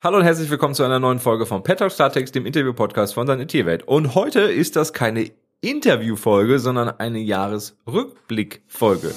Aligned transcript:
Hallo 0.00 0.18
und 0.18 0.22
herzlich 0.22 0.48
willkommen 0.48 0.76
zu 0.76 0.84
einer 0.84 1.00
neuen 1.00 1.18
Folge 1.18 1.44
von 1.44 1.64
Pet 1.64 1.80
Talk 1.80 1.90
Startext, 1.90 2.32
dem 2.32 2.46
Interview-Podcast 2.46 3.14
von 3.14 3.26
seiner 3.26 3.48
Tierwelt. 3.48 3.82
Und 3.82 4.14
heute 4.14 4.42
ist 4.42 4.76
das 4.76 4.92
keine 4.92 5.32
Interview-Folge, 5.60 6.60
sondern 6.60 6.88
eine 7.00 7.18
Jahresrückblick-Folge. 7.18 9.12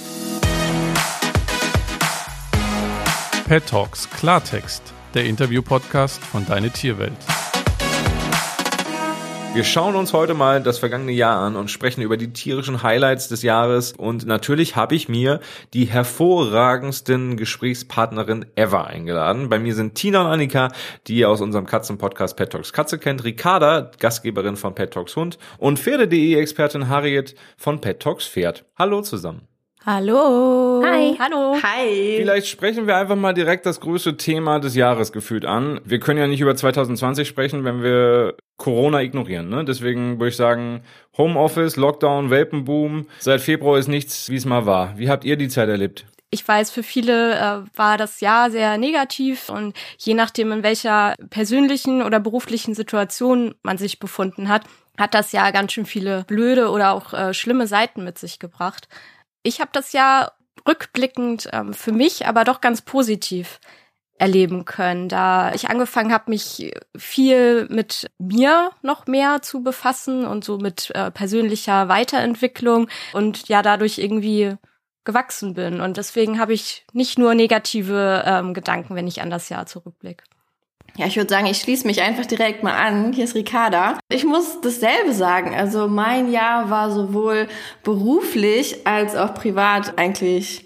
Pet 3.47 3.67
Talks 3.67 4.09
Klartext, 4.09 4.81
der 5.13 5.25
Interview-Podcast 5.25 6.19
von 6.25 6.47
Deine 6.47 6.71
Tierwelt. 6.71 7.13
Wir 9.53 9.65
schauen 9.65 9.97
uns 9.97 10.13
heute 10.13 10.33
mal 10.33 10.63
das 10.63 10.77
vergangene 10.77 11.11
Jahr 11.11 11.37
an 11.37 11.57
und 11.57 11.69
sprechen 11.69 12.01
über 12.01 12.15
die 12.15 12.31
tierischen 12.31 12.83
Highlights 12.83 13.27
des 13.27 13.43
Jahres. 13.43 13.91
Und 13.91 14.25
natürlich 14.25 14.77
habe 14.77 14.95
ich 14.95 15.09
mir 15.09 15.41
die 15.73 15.83
hervorragendsten 15.83 17.35
Gesprächspartnerin 17.35 18.45
ever 18.55 18.87
eingeladen. 18.87 19.49
Bei 19.49 19.59
mir 19.59 19.75
sind 19.75 19.95
Tina 19.95 20.21
und 20.21 20.27
Annika, 20.27 20.69
die 21.07 21.17
ihr 21.17 21.29
aus 21.29 21.41
unserem 21.41 21.65
Katzenpodcast 21.65 22.37
Pet 22.37 22.49
Talks 22.49 22.71
Katze 22.71 22.97
kennt, 22.97 23.25
Ricarda, 23.25 23.91
Gastgeberin 23.99 24.55
von 24.55 24.73
Pet 24.73 24.91
Talks 24.91 25.17
Hund 25.17 25.37
und 25.57 25.79
Pferde.de-Expertin 25.79 26.87
Harriet 26.87 27.35
von 27.57 27.81
Pet 27.81 27.99
Talks 27.99 28.25
Pferd. 28.25 28.63
Hallo 28.77 29.01
zusammen. 29.01 29.50
Hallo. 29.83 30.83
Hi. 30.85 31.17
Hallo. 31.17 31.57
Hi. 31.63 32.17
Vielleicht 32.17 32.45
sprechen 32.45 32.85
wir 32.85 32.97
einfach 32.97 33.15
mal 33.15 33.33
direkt 33.33 33.65
das 33.65 33.79
größte 33.79 34.15
Thema 34.15 34.59
des 34.59 34.75
Jahres 34.75 35.11
gefühlt 35.11 35.43
an. 35.43 35.81
Wir 35.83 35.99
können 35.99 36.19
ja 36.19 36.27
nicht 36.27 36.39
über 36.39 36.55
2020 36.55 37.27
sprechen, 37.27 37.63
wenn 37.63 37.81
wir 37.81 38.35
Corona 38.57 39.01
ignorieren. 39.01 39.49
Ne? 39.49 39.65
Deswegen 39.65 40.19
würde 40.19 40.29
ich 40.29 40.35
sagen, 40.35 40.83
Homeoffice, 41.17 41.77
Lockdown, 41.77 42.29
Welpenboom. 42.29 43.07
Seit 43.17 43.41
Februar 43.41 43.79
ist 43.79 43.87
nichts, 43.87 44.29
wie 44.29 44.35
es 44.35 44.45
mal 44.45 44.67
war. 44.67 44.99
Wie 44.99 45.09
habt 45.09 45.25
ihr 45.25 45.35
die 45.35 45.49
Zeit 45.49 45.67
erlebt? 45.67 46.05
Ich 46.29 46.47
weiß, 46.47 46.69
für 46.69 46.83
viele 46.83 47.33
äh, 47.35 47.77
war 47.77 47.97
das 47.97 48.21
Jahr 48.21 48.51
sehr 48.51 48.77
negativ 48.77 49.49
und 49.49 49.75
je 49.97 50.13
nachdem, 50.13 50.51
in 50.51 50.63
welcher 50.63 51.15
persönlichen 51.31 52.03
oder 52.03 52.19
beruflichen 52.19 52.75
Situation 52.75 53.55
man 53.63 53.79
sich 53.79 53.99
befunden 53.99 54.47
hat, 54.47 54.63
hat 54.97 55.15
das 55.15 55.31
Jahr 55.31 55.51
ganz 55.51 55.73
schön 55.73 55.87
viele 55.87 56.23
blöde 56.25 56.69
oder 56.69 56.93
auch 56.93 57.13
äh, 57.13 57.33
schlimme 57.33 57.65
Seiten 57.65 58.03
mit 58.03 58.19
sich 58.19 58.37
gebracht. 58.39 58.87
Ich 59.43 59.59
habe 59.59 59.71
das 59.73 59.93
Jahr 59.93 60.33
rückblickend 60.67 61.49
ähm, 61.51 61.73
für 61.73 61.91
mich 61.91 62.27
aber 62.27 62.43
doch 62.43 62.61
ganz 62.61 62.81
positiv 62.81 63.59
erleben 64.17 64.65
können, 64.65 65.09
da 65.09 65.51
ich 65.53 65.69
angefangen 65.69 66.13
habe, 66.13 66.29
mich 66.29 66.71
viel 66.95 67.65
mit 67.69 68.11
mir 68.19 68.69
noch 68.83 69.07
mehr 69.07 69.41
zu 69.41 69.63
befassen 69.63 70.27
und 70.27 70.43
so 70.43 70.59
mit 70.59 70.91
äh, 70.93 71.09
persönlicher 71.09 71.87
Weiterentwicklung 71.87 72.87
und 73.13 73.47
ja 73.47 73.63
dadurch 73.63 73.97
irgendwie 73.97 74.57
gewachsen 75.05 75.55
bin. 75.55 75.81
Und 75.81 75.97
deswegen 75.97 76.39
habe 76.39 76.53
ich 76.53 76.85
nicht 76.93 77.17
nur 77.17 77.33
negative 77.33 78.23
ähm, 78.23 78.53
Gedanken, 78.53 78.95
wenn 78.95 79.07
ich 79.07 79.23
an 79.23 79.31
das 79.31 79.49
Jahr 79.49 79.65
zurückblicke. 79.65 80.23
Ja, 80.97 81.07
ich 81.07 81.15
würde 81.15 81.29
sagen, 81.29 81.45
ich 81.45 81.57
schließe 81.57 81.87
mich 81.87 82.01
einfach 82.01 82.25
direkt 82.25 82.63
mal 82.63 82.73
an. 82.73 83.13
Hier 83.13 83.23
ist 83.23 83.35
Ricarda. 83.35 83.97
Ich 84.09 84.25
muss 84.25 84.59
dasselbe 84.61 85.13
sagen. 85.13 85.55
Also 85.55 85.87
mein 85.87 86.31
Jahr 86.31 86.69
war 86.69 86.91
sowohl 86.91 87.47
beruflich 87.83 88.85
als 88.85 89.15
auch 89.15 89.33
privat 89.33 89.97
eigentlich 89.97 90.65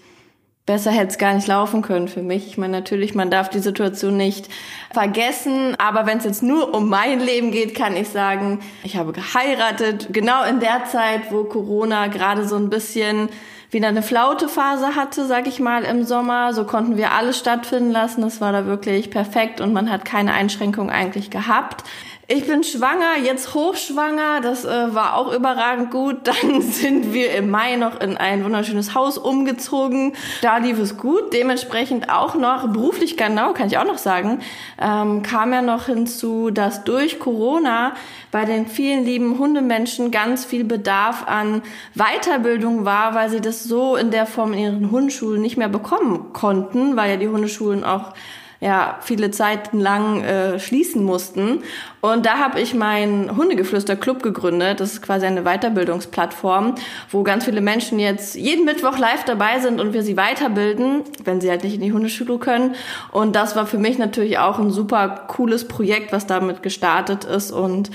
besser 0.66 0.90
hätte 0.90 1.12
es 1.12 1.18
gar 1.18 1.32
nicht 1.32 1.46
laufen 1.46 1.80
können 1.80 2.08
für 2.08 2.22
mich. 2.22 2.48
Ich 2.48 2.58
meine, 2.58 2.72
natürlich, 2.72 3.14
man 3.14 3.30
darf 3.30 3.48
die 3.48 3.60
Situation 3.60 4.16
nicht 4.16 4.48
vergessen, 4.92 5.76
aber 5.78 6.06
wenn 6.06 6.18
es 6.18 6.24
jetzt 6.24 6.42
nur 6.42 6.74
um 6.74 6.88
mein 6.88 7.20
Leben 7.20 7.52
geht, 7.52 7.74
kann 7.74 7.96
ich 7.96 8.08
sagen, 8.08 8.58
ich 8.82 8.96
habe 8.96 9.12
geheiratet, 9.12 10.08
genau 10.10 10.42
in 10.44 10.58
der 10.58 10.84
Zeit, 10.86 11.30
wo 11.30 11.44
Corona 11.44 12.08
gerade 12.08 12.46
so 12.46 12.56
ein 12.56 12.68
bisschen 12.68 13.28
wieder 13.70 13.88
eine 13.88 14.02
Flautephase 14.02 14.94
hatte, 14.94 15.26
sag 15.26 15.46
ich 15.46 15.60
mal, 15.60 15.82
im 15.84 16.04
Sommer. 16.04 16.54
So 16.54 16.64
konnten 16.64 16.96
wir 16.96 17.12
alles 17.12 17.38
stattfinden 17.38 17.90
lassen. 17.90 18.22
Das 18.22 18.40
war 18.40 18.52
da 18.52 18.66
wirklich 18.66 19.10
perfekt 19.10 19.60
und 19.60 19.72
man 19.72 19.90
hat 19.90 20.04
keine 20.04 20.32
Einschränkung 20.32 20.90
eigentlich 20.90 21.30
gehabt. 21.30 21.84
Ich 22.28 22.44
bin 22.44 22.64
schwanger, 22.64 23.18
jetzt 23.22 23.54
hochschwanger, 23.54 24.40
das 24.40 24.64
äh, 24.64 24.92
war 24.92 25.14
auch 25.14 25.32
überragend 25.32 25.92
gut. 25.92 26.16
Dann 26.24 26.60
sind 26.60 27.14
wir 27.14 27.32
im 27.32 27.50
Mai 27.50 27.76
noch 27.76 28.00
in 28.00 28.16
ein 28.16 28.42
wunderschönes 28.42 28.96
Haus 28.96 29.16
umgezogen. 29.16 30.12
Da 30.42 30.58
lief 30.58 30.80
es 30.80 30.96
gut. 30.96 31.32
Dementsprechend 31.32 32.10
auch 32.10 32.34
noch, 32.34 32.66
beruflich 32.72 33.16
genau, 33.16 33.52
kann 33.52 33.68
ich 33.68 33.78
auch 33.78 33.84
noch 33.84 33.98
sagen, 33.98 34.40
ähm, 34.80 35.22
kam 35.22 35.52
ja 35.52 35.62
noch 35.62 35.86
hinzu, 35.86 36.50
dass 36.50 36.82
durch 36.82 37.20
Corona 37.20 37.94
bei 38.32 38.44
den 38.44 38.66
vielen 38.66 39.04
lieben 39.04 39.38
Hundemenschen 39.38 40.10
ganz 40.10 40.44
viel 40.44 40.64
Bedarf 40.64 41.28
an 41.28 41.62
Weiterbildung 41.94 42.84
war, 42.84 43.14
weil 43.14 43.30
sie 43.30 43.40
das 43.40 43.62
so 43.62 43.94
in 43.94 44.10
der 44.10 44.26
Form 44.26 44.52
in 44.52 44.58
ihren 44.58 44.90
Hundeschulen 44.90 45.40
nicht 45.40 45.58
mehr 45.58 45.68
bekommen 45.68 46.32
konnten, 46.32 46.96
weil 46.96 47.08
ja 47.08 47.16
die 47.18 47.28
Hundeschulen 47.28 47.84
auch 47.84 48.14
ja 48.60 48.98
viele 49.02 49.30
Zeiten 49.30 49.80
lang 49.80 50.22
äh, 50.22 50.58
schließen 50.58 51.02
mussten. 51.02 51.62
Und 52.00 52.24
da 52.26 52.38
habe 52.38 52.60
ich 52.60 52.74
meinen 52.74 53.36
Hundegeflüster 53.36 53.96
Club 53.96 54.22
gegründet. 54.22 54.80
Das 54.80 54.92
ist 54.92 55.02
quasi 55.02 55.26
eine 55.26 55.42
Weiterbildungsplattform, 55.42 56.74
wo 57.10 57.22
ganz 57.22 57.44
viele 57.44 57.60
Menschen 57.60 57.98
jetzt 57.98 58.34
jeden 58.34 58.64
Mittwoch 58.64 58.98
live 58.98 59.24
dabei 59.24 59.60
sind 59.60 59.80
und 59.80 59.92
wir 59.92 60.02
sie 60.02 60.16
weiterbilden, 60.16 61.02
wenn 61.24 61.40
sie 61.40 61.50
halt 61.50 61.64
nicht 61.64 61.74
in 61.74 61.80
die 61.80 61.92
Hundeschule 61.92 62.38
können. 62.38 62.74
Und 63.12 63.36
das 63.36 63.56
war 63.56 63.66
für 63.66 63.78
mich 63.78 63.98
natürlich 63.98 64.38
auch 64.38 64.58
ein 64.58 64.70
super 64.70 65.26
cooles 65.28 65.68
Projekt, 65.68 66.12
was 66.12 66.26
damit 66.26 66.62
gestartet 66.62 67.24
ist 67.24 67.50
und 67.50 67.90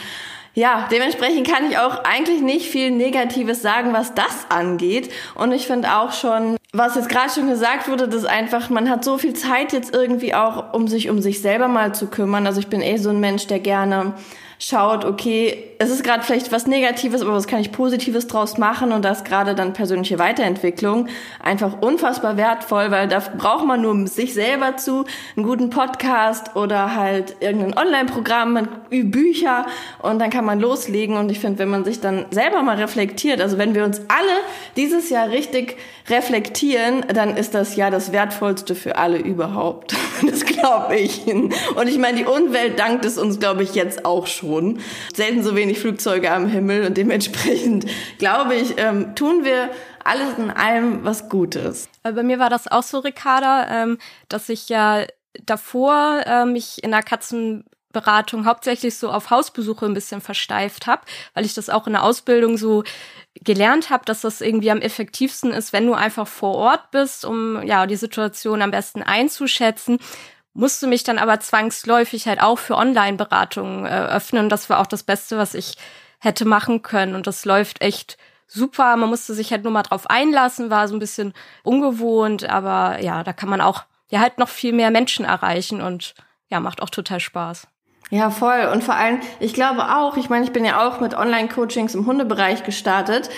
ja, 0.54 0.88
dementsprechend 0.92 1.48
kann 1.48 1.70
ich 1.70 1.78
auch 1.78 2.04
eigentlich 2.04 2.42
nicht 2.42 2.68
viel 2.68 2.92
Negatives 2.92 3.62
sagen, 3.62 3.94
was 3.94 4.14
das 4.14 4.48
angeht. 4.50 5.10
Und 5.36 5.54
ich 5.54 5.66
finde 5.66 5.96
auch 5.96 6.12
schon, 6.12 6.58
was 6.74 6.96
jetzt 6.96 7.10
gerade 7.10 7.30
schon 7.30 7.50
gesagt 7.50 7.90
wurde, 7.90 8.08
dass 8.08 8.24
einfach, 8.24 8.70
man 8.70 8.90
hat 8.90 9.04
so 9.04 9.18
viel 9.18 9.34
Zeit 9.34 9.74
jetzt 9.74 9.94
irgendwie 9.94 10.34
auch, 10.34 10.74
um 10.74 10.88
sich 10.88 11.10
um 11.10 11.22
sich 11.22 11.42
selber 11.42 11.68
mal 11.68 11.94
zu 11.94 12.08
kümmern. 12.08 12.48
Also 12.48 12.62
ich 12.62 12.68
bin 12.68 12.82
eh 12.82 12.98
so 12.98 13.10
ein 13.10 13.20
Mensch, 13.20 13.48
der 13.48 13.60
gerne 13.60 14.14
schaut, 14.58 15.04
okay, 15.04 15.71
es 15.82 15.90
ist 15.90 16.04
gerade 16.04 16.22
vielleicht 16.22 16.52
was 16.52 16.68
Negatives, 16.68 17.24
aber 17.24 17.34
was 17.34 17.48
kann 17.48 17.60
ich 17.60 17.72
Positives 17.72 18.28
draus 18.28 18.60
machen? 18.60 18.92
Und 18.92 19.04
das 19.04 19.24
gerade 19.24 19.56
dann 19.56 19.74
persönliche 19.74 20.20
Weiterentwicklung 20.20 21.08
einfach 21.40 21.82
unfassbar 21.82 22.38
wertvoll, 22.38 22.92
weil 22.92 23.08
da 23.08 23.18
braucht 23.20 23.66
man 23.66 23.82
nur 23.82 24.06
sich 24.06 24.36
selber 24.36 24.78
zu, 24.78 25.06
einen 25.36 25.44
guten 25.44 25.72
Podcast 25.72 26.56
oder 26.56 26.96
halt 26.96 27.38
irgendein 27.40 27.76
Online-Programm, 27.76 28.68
Bücher 28.92 29.66
und 30.04 30.20
dann 30.20 30.30
kann 30.30 30.46
man 30.46 30.60
loslegen. 30.60 31.18
Und 31.18 31.32
ich 31.32 31.40
finde, 31.40 31.58
wenn 31.58 31.70
man 31.70 31.84
sich 31.84 32.00
dann 32.00 32.28
selber 32.30 32.62
mal 32.62 32.76
reflektiert, 32.76 33.42
also 33.42 33.58
wenn 33.58 33.74
wir 33.74 33.84
uns 33.84 34.02
alle 34.08 34.38
dieses 34.76 35.10
Jahr 35.10 35.30
richtig 35.30 35.78
reflektieren, 36.10 37.06
dann 37.12 37.38
ist 37.38 37.56
das 37.56 37.76
ja 37.76 37.90
das 37.90 38.12
Wertvollste 38.12 38.76
für 38.76 38.98
alle 38.98 39.18
überhaupt. 39.18 39.96
Das 40.24 40.46
glaube 40.46 40.98
ich. 40.98 41.26
Und 41.26 41.88
ich 41.88 41.98
meine, 41.98 42.18
die 42.20 42.26
Umwelt 42.26 42.78
dankt 42.78 43.06
es 43.06 43.18
uns, 43.18 43.40
glaube 43.40 43.64
ich, 43.64 43.74
jetzt 43.74 44.06
auch 44.06 44.28
schon. 44.28 44.80
Selten 45.16 45.42
so 45.42 45.56
wenig 45.56 45.71
wenig 45.72 45.80
Flugzeuge 45.80 46.32
am 46.32 46.48
Himmel 46.48 46.86
und 46.86 46.98
dementsprechend 46.98 47.86
glaube 48.18 48.56
ich, 48.56 48.78
ähm, 48.78 49.16
tun 49.16 49.46
wir 49.46 49.70
alles 50.04 50.38
in 50.38 50.52
allem 50.52 51.06
was 51.06 51.30
Gutes. 51.30 51.88
Äh, 52.04 52.12
bei 52.12 52.24
mir 52.24 52.40
war 52.40 52.50
das 52.50 52.68
auch 52.68 52.84
so, 52.84 53.00
Ricarda, 53.00 53.84
ähm, 53.84 53.98
dass 54.28 54.50
ich 54.50 54.68
ja 54.70 55.06
davor 55.46 56.24
äh, 56.26 56.46
mich 56.46 56.84
in 56.84 56.92
der 56.92 57.04
Katzenberatung 57.04 58.46
hauptsächlich 58.46 58.98
so 58.98 59.10
auf 59.10 59.30
Hausbesuche 59.30 59.86
ein 59.86 59.94
bisschen 59.94 60.20
versteift 60.20 60.88
habe, 60.88 61.04
weil 61.34 61.46
ich 61.46 61.54
das 61.54 61.70
auch 61.70 61.88
in 61.88 61.94
der 61.94 62.04
Ausbildung 62.04 62.58
so 62.58 62.84
gelernt 63.36 63.90
habe, 63.90 64.04
dass 64.04 64.22
das 64.22 64.42
irgendwie 64.42 64.72
am 64.72 64.82
effektivsten 64.82 65.54
ist, 65.54 65.72
wenn 65.72 65.86
du 65.86 65.94
einfach 65.94 66.28
vor 66.28 66.56
Ort 66.56 66.92
bist, 66.92 67.24
um 67.24 67.64
ja 67.64 67.86
die 67.86 67.96
Situation 67.96 68.62
am 68.62 68.72
besten 68.72 69.04
einzuschätzen 69.04 70.00
musste 70.54 70.88
mich 70.88 71.04
dann 71.04 71.18
aber 71.18 71.40
zwangsläufig 71.40 72.28
halt 72.28 72.42
auch 72.42 72.60
für 72.60 72.76
Online-Beratungen 72.76 73.86
äh, 73.86 73.90
öffnen. 73.90 74.50
Das 74.50 74.70
war 74.70 74.80
auch 74.80 74.88
das 74.88 75.04
Beste, 75.04 75.38
was 75.38 75.54
ich 75.54 75.78
hätte 76.20 76.46
machen 76.46 76.82
können. 76.82 77.16
Und 77.16 77.28
das 77.28 77.46
läuft 77.46 77.82
echt 77.82 78.18
super. 78.48 78.96
Man 78.98 79.10
musste 79.10 79.34
sich 79.34 79.52
halt 79.52 79.64
nur 79.64 79.72
mal 79.72 79.84
drauf 79.84 80.10
einlassen, 80.10 80.70
war 80.70 80.88
so 80.88 80.96
ein 80.96 81.00
bisschen 81.00 81.34
ungewohnt, 81.64 82.50
aber 82.50 83.02
ja, 83.02 83.24
da 83.24 83.34
kann 83.34 83.50
man 83.50 83.62
auch 83.62 83.84
ja 84.10 84.20
halt 84.20 84.38
noch 84.38 84.50
viel 84.50 84.74
mehr 84.74 84.92
Menschen 84.92 85.26
erreichen 85.26 85.82
und 85.82 86.16
ja, 86.50 86.60
macht 86.60 86.82
auch 86.82 86.90
total 86.90 87.22
Spaß. 87.22 87.68
Ja, 88.10 88.30
voll. 88.30 88.70
Und 88.74 88.84
vor 88.84 88.96
allem, 88.96 89.22
ich 89.40 89.54
glaube 89.54 89.96
auch, 89.96 90.18
ich 90.18 90.30
meine, 90.30 90.44
ich 90.44 90.52
bin 90.52 90.66
ja 90.66 90.86
auch 90.86 91.00
mit 91.00 91.14
Online-Coachings 91.14 91.96
im 91.96 92.06
Hundebereich 92.06 92.64
gestartet, 92.64 93.30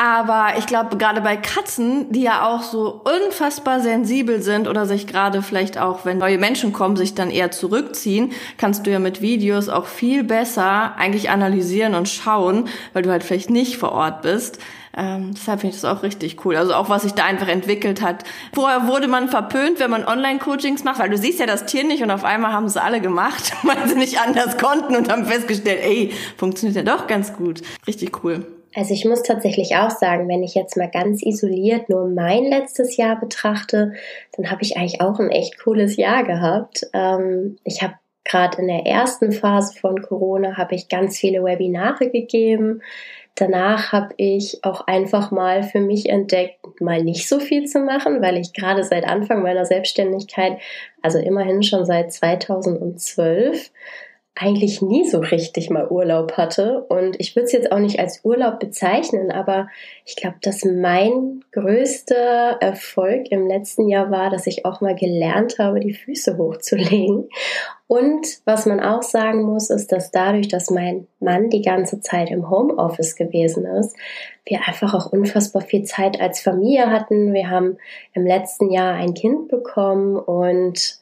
aber 0.00 0.56
ich 0.56 0.64
glaube, 0.64 0.96
gerade 0.96 1.20
bei 1.20 1.36
Katzen, 1.36 2.10
die 2.10 2.22
ja 2.22 2.48
auch 2.48 2.62
so 2.62 3.02
unfassbar 3.04 3.80
sensibel 3.80 4.40
sind 4.40 4.66
oder 4.66 4.86
sich 4.86 5.06
gerade 5.06 5.42
vielleicht 5.42 5.76
auch, 5.76 6.06
wenn 6.06 6.16
neue 6.16 6.38
Menschen 6.38 6.72
kommen, 6.72 6.96
sich 6.96 7.14
dann 7.14 7.30
eher 7.30 7.50
zurückziehen, 7.50 8.32
kannst 8.56 8.86
du 8.86 8.90
ja 8.90 8.98
mit 8.98 9.20
Videos 9.20 9.68
auch 9.68 9.84
viel 9.84 10.24
besser 10.24 10.96
eigentlich 10.96 11.28
analysieren 11.28 11.94
und 11.94 12.08
schauen, 12.08 12.66
weil 12.94 13.02
du 13.02 13.10
halt 13.10 13.22
vielleicht 13.22 13.50
nicht 13.50 13.76
vor 13.76 13.92
Ort 13.92 14.22
bist. 14.22 14.58
Ähm, 14.96 15.32
deshalb 15.34 15.60
finde 15.60 15.76
ich 15.76 15.82
das 15.82 15.94
auch 15.94 16.02
richtig 16.02 16.46
cool. 16.46 16.56
Also 16.56 16.72
auch 16.72 16.88
was 16.88 17.02
sich 17.02 17.12
da 17.12 17.24
einfach 17.24 17.48
entwickelt 17.48 18.00
hat. 18.00 18.24
Vorher 18.54 18.86
wurde 18.86 19.06
man 19.06 19.28
verpönt, 19.28 19.80
wenn 19.80 19.90
man 19.90 20.06
Online-Coachings 20.06 20.82
macht, 20.82 20.98
weil 20.98 21.10
du 21.10 21.18
siehst 21.18 21.40
ja 21.40 21.46
das 21.46 21.66
Tier 21.66 21.84
nicht 21.84 22.02
und 22.02 22.10
auf 22.10 22.24
einmal 22.24 22.54
haben 22.54 22.64
es 22.64 22.78
alle 22.78 23.02
gemacht, 23.02 23.52
weil 23.64 23.86
sie 23.86 23.96
nicht 23.96 24.18
anders 24.18 24.56
konnten 24.56 24.96
und 24.96 25.12
haben 25.12 25.26
festgestellt, 25.26 25.80
ey, 25.82 26.14
funktioniert 26.38 26.86
ja 26.86 26.96
doch 26.96 27.06
ganz 27.06 27.34
gut. 27.34 27.60
Richtig 27.86 28.24
cool. 28.24 28.46
Also 28.74 28.94
ich 28.94 29.04
muss 29.04 29.22
tatsächlich 29.22 29.76
auch 29.76 29.90
sagen, 29.90 30.28
wenn 30.28 30.42
ich 30.42 30.54
jetzt 30.54 30.76
mal 30.76 30.90
ganz 30.90 31.22
isoliert 31.24 31.88
nur 31.88 32.08
mein 32.08 32.44
letztes 32.44 32.96
Jahr 32.96 33.18
betrachte, 33.18 33.94
dann 34.36 34.50
habe 34.50 34.62
ich 34.62 34.76
eigentlich 34.76 35.00
auch 35.00 35.18
ein 35.18 35.30
echt 35.30 35.58
cooles 35.58 35.96
Jahr 35.96 36.24
gehabt. 36.24 36.86
Ähm, 36.92 37.56
ich 37.64 37.82
habe 37.82 37.94
gerade 38.24 38.58
in 38.58 38.68
der 38.68 38.86
ersten 38.86 39.32
Phase 39.32 39.76
von 39.78 40.00
Corona 40.02 40.56
habe 40.56 40.74
ich 40.74 40.88
ganz 40.88 41.18
viele 41.18 41.42
Webinare 41.42 42.10
gegeben. 42.10 42.80
Danach 43.34 43.92
habe 43.92 44.14
ich 44.18 44.62
auch 44.62 44.86
einfach 44.86 45.30
mal 45.30 45.62
für 45.62 45.80
mich 45.80 46.08
entdeckt, 46.08 46.80
mal 46.80 47.02
nicht 47.02 47.28
so 47.28 47.40
viel 47.40 47.66
zu 47.66 47.80
machen, 47.80 48.20
weil 48.20 48.36
ich 48.36 48.52
gerade 48.52 48.84
seit 48.84 49.04
Anfang 49.04 49.42
meiner 49.42 49.64
Selbstständigkeit, 49.64 50.58
also 51.00 51.18
immerhin 51.18 51.62
schon 51.62 51.84
seit 51.84 52.12
2012, 52.12 53.70
eigentlich 54.36 54.80
nie 54.80 55.06
so 55.06 55.18
richtig 55.18 55.70
mal 55.70 55.88
Urlaub 55.90 56.32
hatte. 56.32 56.84
Und 56.88 57.18
ich 57.18 57.36
würde 57.36 57.46
es 57.46 57.52
jetzt 57.52 57.72
auch 57.72 57.78
nicht 57.78 57.98
als 57.98 58.24
Urlaub 58.24 58.58
bezeichnen, 58.58 59.30
aber 59.30 59.68
ich 60.06 60.16
glaube, 60.16 60.36
dass 60.40 60.64
mein 60.64 61.44
größter 61.52 62.56
Erfolg 62.60 63.30
im 63.30 63.46
letzten 63.46 63.88
Jahr 63.88 64.10
war, 64.10 64.30
dass 64.30 64.46
ich 64.46 64.64
auch 64.64 64.80
mal 64.80 64.94
gelernt 64.94 65.58
habe, 65.58 65.80
die 65.80 65.92
Füße 65.92 66.38
hochzulegen. 66.38 67.28
Und 67.86 68.40
was 68.44 68.66
man 68.66 68.80
auch 68.80 69.02
sagen 69.02 69.42
muss, 69.42 69.68
ist, 69.68 69.90
dass 69.90 70.12
dadurch, 70.12 70.48
dass 70.48 70.70
mein 70.70 71.08
Mann 71.18 71.50
die 71.50 71.62
ganze 71.62 72.00
Zeit 72.00 72.30
im 72.30 72.48
Homeoffice 72.48 73.16
gewesen 73.16 73.66
ist, 73.66 73.96
wir 74.46 74.60
einfach 74.66 74.94
auch 74.94 75.12
unfassbar 75.12 75.60
viel 75.60 75.82
Zeit 75.82 76.20
als 76.20 76.40
Familie 76.40 76.90
hatten. 76.90 77.34
Wir 77.34 77.50
haben 77.50 77.78
im 78.14 78.24
letzten 78.24 78.70
Jahr 78.70 78.94
ein 78.94 79.14
Kind 79.14 79.48
bekommen 79.48 80.16
und 80.16 81.00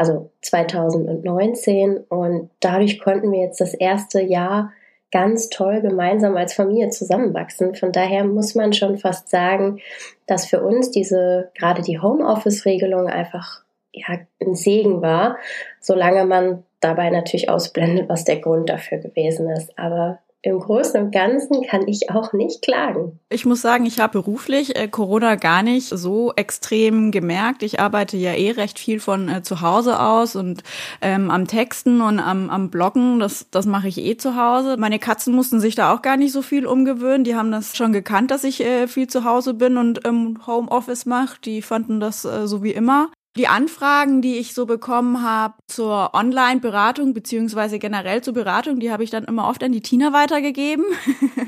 also 0.00 0.30
2019. 0.40 1.98
Und 2.08 2.50
dadurch 2.60 3.00
konnten 3.00 3.30
wir 3.30 3.40
jetzt 3.40 3.60
das 3.60 3.74
erste 3.74 4.22
Jahr 4.22 4.72
ganz 5.12 5.50
toll 5.50 5.82
gemeinsam 5.82 6.36
als 6.36 6.54
Familie 6.54 6.88
zusammenwachsen. 6.88 7.74
Von 7.74 7.92
daher 7.92 8.24
muss 8.24 8.54
man 8.54 8.72
schon 8.72 8.96
fast 8.96 9.28
sagen, 9.28 9.80
dass 10.26 10.46
für 10.46 10.62
uns 10.62 10.90
diese, 10.90 11.50
gerade 11.54 11.82
die 11.82 11.98
Homeoffice-Regelung 11.98 13.08
einfach 13.08 13.62
ja, 13.92 14.20
ein 14.40 14.54
Segen 14.54 15.02
war, 15.02 15.36
solange 15.80 16.24
man 16.24 16.64
dabei 16.80 17.10
natürlich 17.10 17.50
ausblendet, 17.50 18.08
was 18.08 18.24
der 18.24 18.40
Grund 18.40 18.70
dafür 18.70 18.98
gewesen 18.98 19.50
ist. 19.50 19.78
Aber 19.78 20.20
im 20.42 20.58
Großen 20.58 21.00
und 21.02 21.12
Ganzen 21.12 21.66
kann 21.66 21.86
ich 21.86 22.10
auch 22.10 22.32
nicht 22.32 22.62
klagen. 22.62 23.18
Ich 23.28 23.44
muss 23.44 23.60
sagen, 23.60 23.84
ich 23.84 24.00
habe 24.00 24.20
beruflich 24.20 24.74
äh, 24.74 24.88
Corona 24.88 25.34
gar 25.34 25.62
nicht 25.62 25.88
so 25.88 26.32
extrem 26.34 27.10
gemerkt. 27.10 27.62
Ich 27.62 27.78
arbeite 27.78 28.16
ja 28.16 28.32
eh 28.32 28.52
recht 28.52 28.78
viel 28.78 29.00
von 29.00 29.28
äh, 29.28 29.42
zu 29.42 29.60
Hause 29.60 30.00
aus 30.00 30.36
und 30.36 30.62
ähm, 31.02 31.30
am 31.30 31.46
Texten 31.46 32.00
und 32.00 32.20
am, 32.20 32.48
am 32.48 32.70
Bloggen, 32.70 33.20
das, 33.20 33.48
das 33.50 33.66
mache 33.66 33.88
ich 33.88 33.98
eh 33.98 34.16
zu 34.16 34.34
Hause. 34.36 34.78
Meine 34.78 34.98
Katzen 34.98 35.34
mussten 35.34 35.60
sich 35.60 35.74
da 35.74 35.92
auch 35.94 36.00
gar 36.00 36.16
nicht 36.16 36.32
so 36.32 36.40
viel 36.40 36.64
umgewöhnen. 36.64 37.24
Die 37.24 37.36
haben 37.36 37.52
das 37.52 37.76
schon 37.76 37.92
gekannt, 37.92 38.30
dass 38.30 38.44
ich 38.44 38.64
äh, 38.64 38.86
viel 38.86 39.08
zu 39.08 39.24
Hause 39.24 39.52
bin 39.52 39.76
und 39.76 40.06
ähm, 40.06 40.38
Homeoffice 40.46 41.04
mache. 41.04 41.38
Die 41.44 41.60
fanden 41.60 42.00
das 42.00 42.24
äh, 42.24 42.46
so 42.46 42.62
wie 42.62 42.72
immer. 42.72 43.10
Die 43.36 43.46
Anfragen, 43.46 44.22
die 44.22 44.38
ich 44.38 44.54
so 44.54 44.66
bekommen 44.66 45.22
habe 45.22 45.54
zur 45.68 46.14
Online-Beratung 46.14 47.14
beziehungsweise 47.14 47.78
generell 47.78 48.22
zur 48.22 48.34
Beratung, 48.34 48.80
die 48.80 48.90
habe 48.90 49.04
ich 49.04 49.10
dann 49.10 49.24
immer 49.24 49.48
oft 49.48 49.62
an 49.62 49.70
die 49.70 49.82
Tina 49.82 50.12
weitergegeben. 50.12 50.84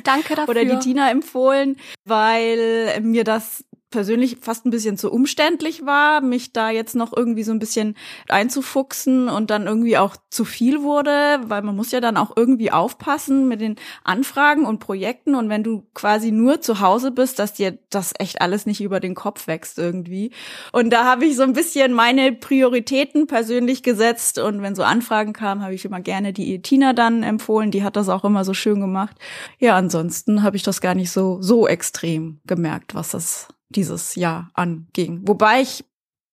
Danke 0.04 0.36
dafür. 0.36 0.48
Oder 0.48 0.64
die 0.64 0.78
Tina 0.78 1.10
empfohlen, 1.10 1.76
weil 2.04 3.00
mir 3.00 3.24
das 3.24 3.64
persönlich 3.92 4.38
fast 4.40 4.66
ein 4.66 4.70
bisschen 4.70 4.96
zu 4.96 5.12
umständlich 5.12 5.86
war, 5.86 6.20
mich 6.20 6.52
da 6.52 6.70
jetzt 6.70 6.96
noch 6.96 7.16
irgendwie 7.16 7.44
so 7.44 7.52
ein 7.52 7.60
bisschen 7.60 7.96
einzufuchsen 8.28 9.28
und 9.28 9.50
dann 9.50 9.68
irgendwie 9.68 9.96
auch 9.96 10.16
zu 10.30 10.44
viel 10.44 10.82
wurde, 10.82 11.40
weil 11.44 11.62
man 11.62 11.76
muss 11.76 11.92
ja 11.92 12.00
dann 12.00 12.16
auch 12.16 12.36
irgendwie 12.36 12.72
aufpassen 12.72 13.46
mit 13.46 13.60
den 13.60 13.76
Anfragen 14.02 14.66
und 14.66 14.80
Projekten 14.80 15.36
und 15.36 15.48
wenn 15.48 15.62
du 15.62 15.86
quasi 15.94 16.32
nur 16.32 16.60
zu 16.60 16.80
Hause 16.80 17.12
bist, 17.12 17.38
dass 17.38 17.52
dir 17.52 17.78
das 17.90 18.12
echt 18.18 18.40
alles 18.40 18.66
nicht 18.66 18.80
über 18.80 18.98
den 18.98 19.14
Kopf 19.14 19.46
wächst 19.46 19.78
irgendwie. 19.78 20.32
Und 20.72 20.90
da 20.90 21.04
habe 21.04 21.26
ich 21.26 21.36
so 21.36 21.42
ein 21.42 21.52
bisschen 21.52 21.92
meine 21.92 22.32
Prioritäten 22.32 23.28
persönlich 23.28 23.84
gesetzt 23.84 24.38
und 24.38 24.62
wenn 24.62 24.74
so 24.74 24.82
Anfragen 24.82 25.32
kamen, 25.32 25.62
habe 25.62 25.74
ich 25.74 25.84
immer 25.84 26.00
gerne 26.00 26.32
die 26.32 26.60
Tina 26.62 26.94
dann 26.94 27.22
empfohlen, 27.22 27.70
die 27.70 27.84
hat 27.84 27.96
das 27.96 28.08
auch 28.08 28.24
immer 28.24 28.44
so 28.44 28.54
schön 28.54 28.80
gemacht. 28.80 29.16
Ja, 29.58 29.76
ansonsten 29.76 30.42
habe 30.42 30.56
ich 30.56 30.62
das 30.62 30.80
gar 30.80 30.94
nicht 30.94 31.10
so 31.10 31.40
so 31.40 31.68
extrem 31.68 32.40
gemerkt, 32.46 32.94
was 32.94 33.10
das 33.10 33.48
dieses 33.72 34.14
Jahr 34.14 34.50
anging. 34.54 35.22
Wobei 35.24 35.62
ich 35.62 35.84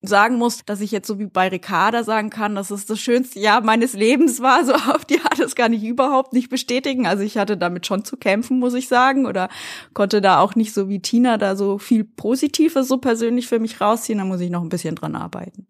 sagen 0.01 0.37
muss, 0.37 0.63
dass 0.65 0.79
ich 0.79 0.91
jetzt 0.91 1.07
so 1.07 1.19
wie 1.19 1.25
bei 1.25 1.49
Ricarda 1.49 2.03
sagen 2.03 2.29
kann, 2.29 2.55
dass 2.55 2.71
es 2.71 2.85
das 2.85 2.99
schönste 2.99 3.39
Jahr 3.39 3.61
meines 3.61 3.93
Lebens 3.93 4.41
war. 4.41 4.63
So 4.63 4.73
auf 4.93 5.05
die 5.05 5.19
hat 5.19 5.39
es 5.39 5.55
gar 5.55 5.69
nicht 5.69 5.83
überhaupt 5.83 6.33
nicht 6.33 6.49
bestätigen. 6.49 7.05
Also 7.05 7.23
ich 7.23 7.37
hatte 7.37 7.57
damit 7.57 7.85
schon 7.85 8.05
zu 8.05 8.15
kämpfen, 8.15 8.59
muss 8.59 8.73
ich 8.73 8.87
sagen, 8.87 9.25
oder 9.25 9.49
konnte 9.93 10.21
da 10.21 10.39
auch 10.39 10.55
nicht 10.55 10.73
so 10.73 10.87
wie 10.87 11.01
Tina 11.01 11.37
da 11.37 11.55
so 11.55 11.77
viel 11.77 12.03
Positives 12.05 12.87
so 12.87 12.97
persönlich 12.97 13.47
für 13.47 13.59
mich 13.59 13.81
rausziehen. 13.81 14.19
Da 14.19 14.25
muss 14.25 14.39
ich 14.39 14.49
noch 14.49 14.61
ein 14.61 14.69
bisschen 14.69 14.95
dran 14.95 15.15
arbeiten. 15.15 15.67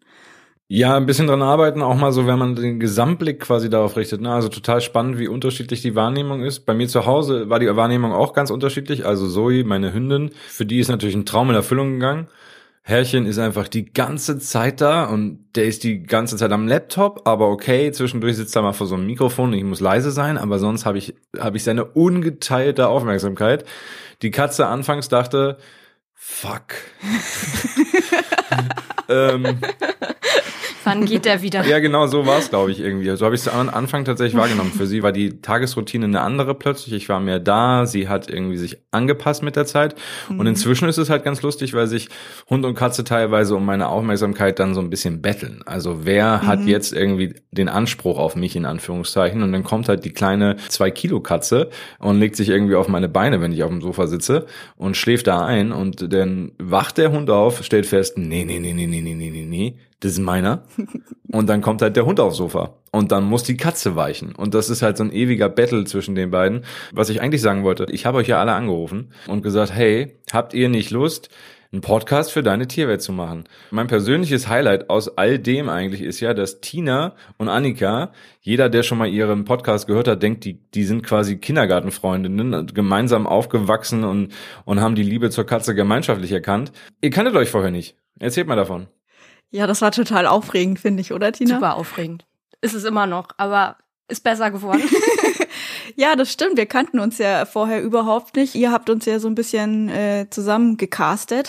Ja, 0.72 0.96
ein 0.96 1.04
bisschen 1.04 1.26
dran 1.26 1.42
arbeiten, 1.42 1.82
auch 1.82 1.96
mal 1.96 2.12
so, 2.12 2.28
wenn 2.28 2.38
man 2.38 2.54
den 2.54 2.78
Gesamtblick 2.78 3.40
quasi 3.40 3.68
darauf 3.68 3.96
richtet. 3.96 4.20
Ne? 4.20 4.32
Also 4.32 4.48
total 4.48 4.80
spannend, 4.80 5.18
wie 5.18 5.26
unterschiedlich 5.26 5.82
die 5.82 5.96
Wahrnehmung 5.96 6.44
ist. 6.44 6.60
Bei 6.60 6.74
mir 6.74 6.86
zu 6.86 7.06
Hause 7.06 7.50
war 7.50 7.58
die 7.58 7.74
Wahrnehmung 7.74 8.12
auch 8.12 8.34
ganz 8.34 8.50
unterschiedlich. 8.50 9.04
Also 9.04 9.28
Zoe, 9.28 9.64
meine 9.64 9.92
Hündin, 9.92 10.30
für 10.46 10.64
die 10.64 10.78
ist 10.78 10.86
natürlich 10.86 11.16
ein 11.16 11.26
Traum 11.26 11.50
in 11.50 11.56
Erfüllung 11.56 11.94
gegangen. 11.94 12.28
Herrchen 12.82 13.26
ist 13.26 13.40
einfach 13.40 13.66
die 13.66 13.92
ganze 13.92 14.38
Zeit 14.38 14.80
da 14.80 15.06
und 15.06 15.44
der 15.56 15.64
ist 15.64 15.82
die 15.82 16.04
ganze 16.04 16.36
Zeit 16.36 16.52
am 16.52 16.68
Laptop, 16.68 17.26
aber 17.26 17.48
okay, 17.48 17.90
zwischendurch 17.90 18.36
sitzt 18.36 18.54
er 18.54 18.62
mal 18.62 18.72
vor 18.72 18.86
so 18.86 18.94
einem 18.94 19.06
Mikrofon 19.06 19.48
und 19.48 19.58
ich 19.58 19.64
muss 19.64 19.80
leise 19.80 20.12
sein, 20.12 20.38
aber 20.38 20.60
sonst 20.60 20.86
habe 20.86 20.98
ich, 20.98 21.16
hab 21.36 21.56
ich 21.56 21.64
seine 21.64 21.84
ungeteilte 21.84 22.86
Aufmerksamkeit. 22.86 23.64
Die 24.22 24.30
Katze 24.30 24.68
anfangs 24.68 25.08
dachte, 25.08 25.58
fuck. 26.14 26.74
ähm, 29.08 29.58
Wann 30.90 31.04
geht 31.04 31.24
der 31.24 31.40
wieder? 31.40 31.64
Ja, 31.66 31.78
genau 31.78 32.06
so 32.08 32.26
war 32.26 32.38
es, 32.38 32.50
glaube 32.50 32.72
ich, 32.72 32.80
irgendwie. 32.80 33.08
So 33.16 33.24
habe 33.24 33.34
ich 33.34 33.42
es 33.42 33.48
am 33.48 33.68
Anfang 33.68 34.04
tatsächlich 34.04 34.36
wahrgenommen. 34.36 34.72
Für 34.72 34.86
sie 34.86 35.02
war 35.02 35.12
die 35.12 35.40
Tagesroutine 35.40 36.06
eine 36.06 36.20
andere 36.20 36.54
plötzlich. 36.54 36.94
Ich 36.94 37.08
war 37.08 37.20
mehr 37.20 37.38
da, 37.38 37.86
sie 37.86 38.08
hat 38.08 38.28
irgendwie 38.28 38.56
sich 38.56 38.78
angepasst 38.90 39.42
mit 39.42 39.54
der 39.54 39.66
Zeit. 39.66 39.94
Und 40.28 40.40
mhm. 40.40 40.46
inzwischen 40.48 40.88
ist 40.88 40.98
es 40.98 41.08
halt 41.08 41.24
ganz 41.24 41.42
lustig, 41.42 41.74
weil 41.74 41.86
sich 41.86 42.08
Hund 42.48 42.64
und 42.64 42.74
Katze 42.74 43.04
teilweise 43.04 43.54
um 43.54 43.64
meine 43.64 43.88
Aufmerksamkeit 43.88 44.58
dann 44.58 44.74
so 44.74 44.80
ein 44.80 44.90
bisschen 44.90 45.22
betteln. 45.22 45.62
Also 45.64 46.04
wer 46.04 46.38
mhm. 46.38 46.46
hat 46.46 46.60
jetzt 46.66 46.92
irgendwie 46.92 47.34
den 47.52 47.68
Anspruch 47.68 48.18
auf 48.18 48.34
mich 48.34 48.56
in 48.56 48.64
Anführungszeichen? 48.64 49.42
Und 49.42 49.52
dann 49.52 49.62
kommt 49.62 49.88
halt 49.88 50.04
die 50.04 50.12
kleine 50.12 50.56
zwei 50.68 50.90
Kilo 50.90 51.20
Katze 51.20 51.70
und 52.00 52.18
legt 52.18 52.34
sich 52.34 52.48
irgendwie 52.48 52.74
auf 52.74 52.88
meine 52.88 53.08
Beine, 53.08 53.40
wenn 53.40 53.52
ich 53.52 53.62
auf 53.62 53.70
dem 53.70 53.80
Sofa 53.80 54.08
sitze 54.08 54.46
und 54.76 54.96
schläft 54.96 55.28
da 55.28 55.46
ein. 55.46 55.70
Und 55.70 56.12
dann 56.12 56.52
wacht 56.58 56.98
der 56.98 57.12
Hund 57.12 57.30
auf, 57.30 57.62
stellt 57.62 57.86
fest, 57.86 58.18
nee, 58.18 58.44
nee, 58.44 58.58
nee, 58.58 58.72
nee, 58.72 58.86
nee, 58.86 59.00
nee, 59.00 59.14
nee, 59.14 59.30
nee, 59.30 59.76
das 60.00 60.12
ist 60.12 60.18
meiner. 60.18 60.64
Und 61.32 61.48
dann 61.48 61.60
kommt 61.60 61.82
halt 61.82 61.96
der 61.96 62.06
Hund 62.06 62.18
aufs 62.18 62.38
Sofa. 62.38 62.74
Und 62.90 63.12
dann 63.12 63.24
muss 63.24 63.44
die 63.44 63.56
Katze 63.56 63.94
weichen. 63.94 64.34
Und 64.34 64.54
das 64.54 64.68
ist 64.68 64.82
halt 64.82 64.96
so 64.96 65.04
ein 65.04 65.12
ewiger 65.12 65.48
Battle 65.48 65.84
zwischen 65.84 66.14
den 66.14 66.30
beiden. 66.30 66.64
Was 66.92 67.08
ich 67.08 67.20
eigentlich 67.20 67.42
sagen 67.42 67.62
wollte, 67.62 67.86
ich 67.90 68.04
habe 68.06 68.18
euch 68.18 68.28
ja 68.28 68.40
alle 68.40 68.52
angerufen 68.52 69.12
und 69.28 69.42
gesagt, 69.42 69.72
hey, 69.72 70.16
habt 70.32 70.54
ihr 70.54 70.68
nicht 70.68 70.90
Lust, 70.90 71.30
einen 71.72 71.82
Podcast 71.82 72.32
für 72.32 72.42
deine 72.42 72.66
Tierwelt 72.66 73.00
zu 73.00 73.12
machen. 73.12 73.44
Mein 73.70 73.86
persönliches 73.86 74.48
Highlight 74.48 74.90
aus 74.90 75.16
all 75.16 75.38
dem 75.38 75.68
eigentlich 75.68 76.02
ist 76.02 76.18
ja, 76.18 76.34
dass 76.34 76.60
Tina 76.60 77.14
und 77.38 77.48
Annika, 77.48 78.10
jeder, 78.40 78.68
der 78.68 78.82
schon 78.82 78.98
mal 78.98 79.08
ihren 79.08 79.44
Podcast 79.44 79.86
gehört 79.86 80.08
hat, 80.08 80.20
denkt, 80.20 80.44
die, 80.44 80.54
die 80.54 80.82
sind 80.82 81.02
quasi 81.02 81.36
Kindergartenfreundinnen, 81.36 82.66
gemeinsam 82.74 83.28
aufgewachsen 83.28 84.02
und, 84.02 84.32
und 84.64 84.80
haben 84.80 84.96
die 84.96 85.04
Liebe 85.04 85.30
zur 85.30 85.46
Katze 85.46 85.76
gemeinschaftlich 85.76 86.32
erkannt. 86.32 86.72
Ihr 87.00 87.10
kanntet 87.10 87.36
euch 87.36 87.50
vorher 87.50 87.70
nicht. 87.70 87.96
Erzählt 88.18 88.48
mal 88.48 88.56
davon. 88.56 88.88
Ja, 89.50 89.66
das 89.66 89.82
war 89.82 89.90
total 89.90 90.26
aufregend, 90.26 90.78
finde 90.78 91.00
ich, 91.00 91.12
oder 91.12 91.32
Tina? 91.32 91.56
Super 91.56 91.76
aufregend. 91.76 92.24
Ist 92.60 92.74
es 92.74 92.84
immer 92.84 93.06
noch, 93.06 93.28
aber 93.36 93.76
ist 94.10 94.24
besser 94.24 94.50
geworden. 94.50 94.82
ja, 95.96 96.16
das 96.16 96.32
stimmt. 96.32 96.56
Wir 96.56 96.66
kannten 96.66 96.98
uns 96.98 97.18
ja 97.18 97.44
vorher 97.46 97.82
überhaupt 97.82 98.36
nicht. 98.36 98.54
Ihr 98.54 98.72
habt 98.72 98.90
uns 98.90 99.06
ja 99.06 99.18
so 99.18 99.28
ein 99.28 99.34
bisschen 99.34 99.88
äh, 99.88 100.26
zusammen 100.30 100.76
gecastet. 100.76 101.48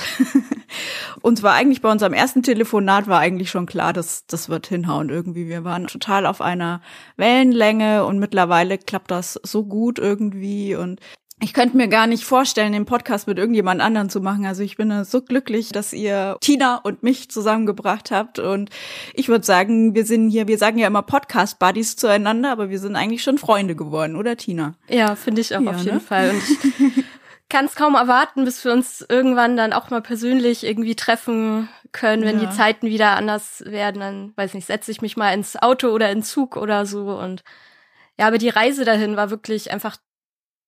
und 1.22 1.40
zwar 1.40 1.54
eigentlich 1.54 1.82
bei 1.82 1.92
unserem 1.92 2.14
ersten 2.14 2.44
Telefonat 2.44 3.08
war 3.08 3.20
eigentlich 3.20 3.50
schon 3.50 3.66
klar, 3.66 3.94
dass 3.94 4.26
das 4.28 4.48
wird 4.50 4.68
hinhauen 4.68 5.10
irgendwie. 5.10 5.48
Wir 5.48 5.64
waren 5.64 5.88
total 5.88 6.26
auf 6.26 6.42
einer 6.42 6.82
Wellenlänge 7.18 8.06
und 8.06 8.20
mittlerweile 8.20 8.78
klappt 8.78 9.12
das 9.12 9.40
so 9.44 9.66
gut 9.66 10.00
irgendwie 10.00 10.76
und 10.76 11.00
ich 11.42 11.54
könnte 11.54 11.76
mir 11.76 11.88
gar 11.88 12.06
nicht 12.06 12.24
vorstellen, 12.24 12.72
den 12.72 12.86
Podcast 12.86 13.28
mit 13.28 13.40
irgendjemand 13.40 13.82
anderen 13.82 14.10
zu 14.10 14.22
machen. 14.22 14.46
Also 14.46 14.62
ich 14.62 14.78
bin 14.78 15.04
so 15.04 15.22
glücklich, 15.22 15.70
dass 15.70 15.92
ihr 15.92 16.38
Tina 16.40 16.78
und 16.78 17.02
mich 17.02 17.32
zusammengebracht 17.32 18.12
habt. 18.12 18.38
Und 18.38 18.70
ich 19.16 19.28
würde 19.28 19.44
sagen, 19.44 19.96
wir 19.96 20.06
sind 20.06 20.30
hier, 20.30 20.48
wir 20.48 20.60
sagen 20.60 20.78
ja 20.78 20.86
immer 20.86 21.02
Podcast-Buddies 21.02 21.96
zueinander, 21.96 22.52
aber 22.52 22.70
wir 22.70 22.78
sind 22.78 22.96
eigentlich 22.96 23.24
schon 23.24 23.40
Freunde 23.40 23.76
geworden, 23.76 24.16
oder 24.16 24.38
Tina? 24.38 24.76
Ja, 24.88 25.16
finde 25.16 25.42
ich 25.42 25.56
auch 25.56 25.62
ja, 25.62 25.72
auf 25.72 25.78
jeden 25.80 25.96
ne? 25.96 26.00
Fall. 26.00 26.30
Und 26.30 26.44
ich 26.98 27.50
kann 27.50 27.66
es 27.66 27.74
kaum 27.74 27.96
erwarten, 27.96 28.46
bis 28.46 28.64
wir 28.64 28.72
uns 28.72 29.04
irgendwann 29.10 29.58
dann 29.58 29.74
auch 29.74 29.90
mal 29.90 30.02
persönlich 30.02 30.64
irgendwie 30.64 30.96
treffen 30.96 31.70
können, 31.92 32.24
wenn 32.24 32.40
ja. 32.40 32.46
die 32.46 32.56
Zeiten 32.56 32.86
wieder 32.86 33.16
anders 33.16 33.64
werden. 33.66 34.00
Dann, 34.00 34.34
weiß 34.36 34.54
nicht, 34.54 34.68
setze 34.68 34.92
ich 34.92 35.02
mich 35.02 35.18
mal 35.18 35.34
ins 35.34 35.56
Auto 35.56 35.90
oder 35.90 36.12
in 36.12 36.22
Zug 36.22 36.56
oder 36.56 36.86
so. 36.86 37.18
Und 37.18 37.44
ja, 38.20 38.28
aber 38.28 38.38
die 38.38 38.50
Reise 38.50 38.86
dahin 38.86 39.18
war 39.18 39.32
wirklich 39.32 39.72
einfach 39.72 39.98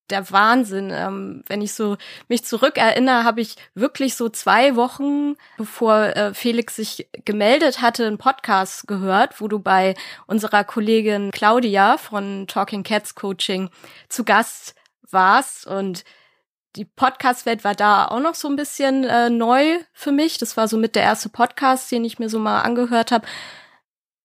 der 0.10 0.30
Wahnsinn. 0.32 0.92
Ähm, 0.92 1.44
wenn 1.48 1.62
ich 1.62 1.74
so 1.74 1.98
mich 2.28 2.44
zurückerinnere, 2.44 3.24
habe 3.24 3.42
ich 3.42 3.56
wirklich 3.74 4.16
so 4.16 4.30
zwei 4.30 4.76
Wochen, 4.76 5.36
bevor 5.58 6.16
äh, 6.16 6.34
Felix 6.34 6.76
sich 6.76 7.08
gemeldet 7.26 7.82
hatte, 7.82 8.06
einen 8.08 8.18
Podcast 8.18 8.88
gehört, 8.88 9.40
wo 9.42 9.48
du 9.48 9.60
bei 9.60 9.96
unserer 10.28 10.64
Kollegin 10.64 11.32
Claudia 11.32 11.98
von 11.98 12.46
Talking 12.48 12.84
Cats 12.84 13.16
Coaching 13.16 13.70
zu 14.10 14.24
Gast 14.24 14.76
warst 15.10 15.68
und 15.68 16.04
die 16.76 16.86
Podcast-Welt 16.86 17.64
war 17.64 17.76
da 17.76 18.08
auch 18.08 18.20
noch 18.20 18.36
so 18.36 18.48
ein 18.48 18.56
bisschen 18.56 19.04
äh, 19.04 19.30
neu 19.30 19.78
für 19.94 20.12
mich. 20.12 20.40
Das 20.40 20.58
war 20.58 20.68
so 20.68 20.78
mit 20.78 20.96
der 20.96 21.04
erste 21.04 21.30
Podcast, 21.30 21.92
den 21.92 22.04
ich 22.04 22.18
mir 22.18 22.30
so 22.30 22.40
mal 22.40 22.62
angehört 22.62 23.12
habe. 23.12 23.28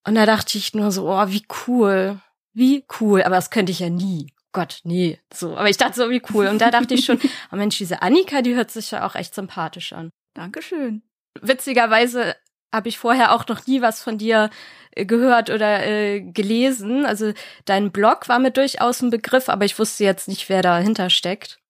Und 0.06 0.14
da 0.14 0.24
dachte 0.24 0.56
ich 0.56 0.72
nur 0.72 0.90
so, 0.90 1.10
oh, 1.10 1.28
wie 1.28 1.46
cool. 1.66 2.20
Wie 2.54 2.86
cool. 3.00 3.22
Aber 3.22 3.36
das 3.36 3.50
könnte 3.50 3.72
ich 3.72 3.80
ja 3.80 3.90
nie. 3.90 4.32
Gott, 4.58 4.80
nee. 4.82 5.20
So. 5.32 5.56
Aber 5.56 5.70
ich 5.70 5.76
dachte 5.76 5.94
so, 5.94 6.10
wie 6.10 6.20
cool. 6.34 6.48
Und 6.48 6.60
da 6.60 6.72
dachte 6.72 6.92
ich 6.94 7.04
schon, 7.04 7.20
oh 7.52 7.56
Mensch, 7.56 7.78
diese 7.78 8.02
Annika, 8.02 8.42
die 8.42 8.56
hört 8.56 8.72
sich 8.72 8.90
ja 8.90 9.06
auch 9.06 9.14
echt 9.14 9.32
sympathisch 9.32 9.92
an. 9.92 10.10
Dankeschön. 10.34 11.02
Witzigerweise 11.40 12.34
habe 12.74 12.88
ich 12.88 12.98
vorher 12.98 13.32
auch 13.32 13.46
noch 13.46 13.68
nie 13.68 13.82
was 13.82 14.02
von 14.02 14.18
dir 14.18 14.50
äh, 14.90 15.06
gehört 15.06 15.50
oder 15.50 15.86
äh, 15.86 16.22
gelesen. 16.22 17.06
Also 17.06 17.34
dein 17.66 17.92
Blog 17.92 18.28
war 18.28 18.40
mir 18.40 18.50
durchaus 18.50 19.00
ein 19.00 19.10
Begriff, 19.10 19.48
aber 19.48 19.64
ich 19.64 19.78
wusste 19.78 20.02
jetzt 20.02 20.26
nicht, 20.26 20.48
wer 20.48 20.60
dahinter 20.60 21.08
steckt. 21.08 21.60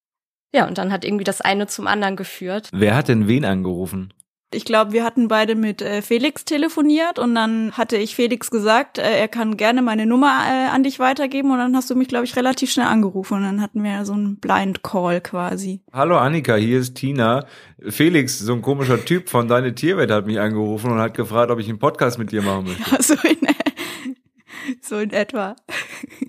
Ja, 0.55 0.67
und 0.67 0.79
dann 0.79 0.91
hat 0.91 1.05
irgendwie 1.05 1.25
das 1.25 1.43
eine 1.43 1.67
zum 1.67 1.87
anderen 1.87 2.17
geführt. 2.17 2.71
Wer 2.73 2.97
hat 2.97 3.09
denn 3.09 3.29
wen 3.29 3.45
angerufen? 3.45 4.15
Ich 4.51 4.65
glaube, 4.65 4.93
wir 4.93 5.05
hatten 5.05 5.29
beide 5.29 5.55
mit 5.55 5.83
äh, 5.83 6.01
Felix 6.01 6.47
telefoniert 6.47 7.19
und 7.19 7.35
dann 7.35 7.73
hatte 7.73 7.99
ich 7.99 8.15
Felix 8.15 8.51
gesagt, 8.51 8.97
äh, 8.97 9.19
er 9.19 9.29
kann 9.29 9.59
gerne 9.59 9.83
meine 9.83 10.07
Nummer 10.07 10.41
äh, 10.49 10.69
an 10.69 10.83
dich 10.83 10.99
weitergeben 10.99 11.51
und 11.51 11.59
dann 11.59 11.77
hast 11.77 11.91
du 11.91 11.95
mich, 11.95 12.09
glaube 12.09 12.25
ich, 12.25 12.35
relativ 12.35 12.71
schnell 12.71 12.87
angerufen 12.87 13.35
und 13.35 13.43
dann 13.43 13.61
hatten 13.61 13.85
wir 13.85 14.07
so 14.07 14.15
einen 14.15 14.37
Blind 14.37 14.83
Call 14.83 15.21
quasi. 15.21 15.83
Hallo 15.93 16.17
Annika, 16.17 16.55
hier 16.55 16.79
ist 16.81 16.95
Tina. 16.95 17.45
Felix, 17.91 18.39
so 18.39 18.55
ein 18.55 18.63
komischer 18.63 19.05
Typ 19.05 19.29
von 19.29 19.49
Deine 19.49 19.75
Tierwelt 19.75 20.11
hat 20.11 20.25
mich 20.25 20.41
angerufen 20.41 20.93
und 20.93 20.99
hat 20.99 21.13
gefragt, 21.13 21.51
ob 21.51 21.59
ich 21.59 21.69
einen 21.69 21.79
Podcast 21.79 22.19
mit 22.19 22.33
dir 22.33 22.41
machen 22.41 22.69
möchte. 22.69 22.83
Ja, 22.91 23.03
so 23.03 23.15
in, 23.29 23.37
so 24.81 24.99
in 24.99 25.11
etwa. 25.11 25.57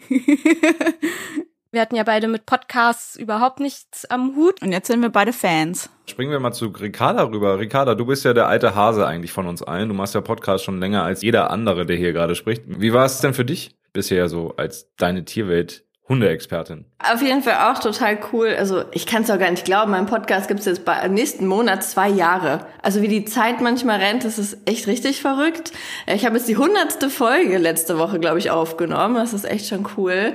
Wir 1.72 1.82
hatten 1.82 1.96
ja 1.96 2.04
beide 2.04 2.28
mit 2.28 2.48
Podcasts 2.48 3.16
überhaupt 3.16 3.60
nichts 3.60 4.06
am 4.06 4.36
Hut. 4.36 4.60
Und 4.64 4.72
jetzt 4.72 4.88
sind 4.88 5.04
wir 5.04 5.10
beide 5.10 5.32
Fans. 5.32 5.92
Springen 6.08 6.32
wir 6.32 6.40
mal 6.40 6.52
zu 6.52 6.66
Ricarda 6.66 7.26
rüber. 7.26 7.60
Ricarda, 7.60 7.94
du 7.94 8.08
bist 8.08 8.26
ja 8.26 8.34
der 8.34 8.48
alte 8.48 8.74
Hase 8.74 9.06
eigentlich 9.06 9.32
von 9.32 9.46
uns 9.46 9.62
allen. 9.62 9.88
Du 9.88 9.94
machst 9.94 10.16
ja 10.16 10.22
Podcast 10.22 10.64
schon 10.64 10.80
länger 10.80 11.04
als 11.04 11.22
jeder 11.22 11.52
andere, 11.52 11.86
der 11.86 11.96
hier 11.96 12.12
gerade 12.12 12.34
spricht. 12.34 12.64
Wie 12.66 12.92
war 12.92 13.06
es 13.06 13.20
denn 13.20 13.36
für 13.36 13.46
dich 13.46 13.76
bisher 13.94 14.30
so 14.30 14.56
als 14.58 14.90
deine 14.98 15.26
Tierwelt 15.26 15.86
Hundeexpertin. 16.10 16.86
Auf 17.14 17.22
jeden 17.22 17.44
Fall 17.44 17.72
auch 17.72 17.80
total 17.80 18.18
cool. 18.34 18.56
Also 18.58 18.84
ich 18.92 19.06
kann 19.06 19.22
es 19.22 19.30
auch 19.30 19.38
gar 19.38 19.52
nicht 19.52 19.64
glauben, 19.64 19.92
mein 19.92 20.08
Podcast 20.08 20.48
gibt 20.48 20.60
es 20.60 20.66
jetzt 20.66 20.84
bei 20.84 21.08
nächsten 21.08 21.46
Monat 21.46 21.84
zwei 21.84 22.10
Jahre. 22.10 22.66
Also 22.82 23.04
wie 23.04 23.08
die 23.08 23.26
Zeit 23.26 23.62
manchmal 23.62 24.00
rennt, 24.00 24.26
das 24.26 24.40
ist 24.40 24.58
echt 24.66 24.88
richtig 24.88 25.22
verrückt. 25.22 25.72
Ich 26.08 26.26
habe 26.26 26.36
jetzt 26.36 26.50
die 26.50 26.58
hundertste 26.58 27.12
Folge 27.12 27.60
letzte 27.60 28.00
Woche, 28.00 28.20
glaube 28.20 28.40
ich, 28.40 28.50
aufgenommen. 28.50 29.16
Das 29.16 29.34
ist 29.34 29.46
echt 29.46 29.68
schon 29.68 29.88
cool. 29.98 30.34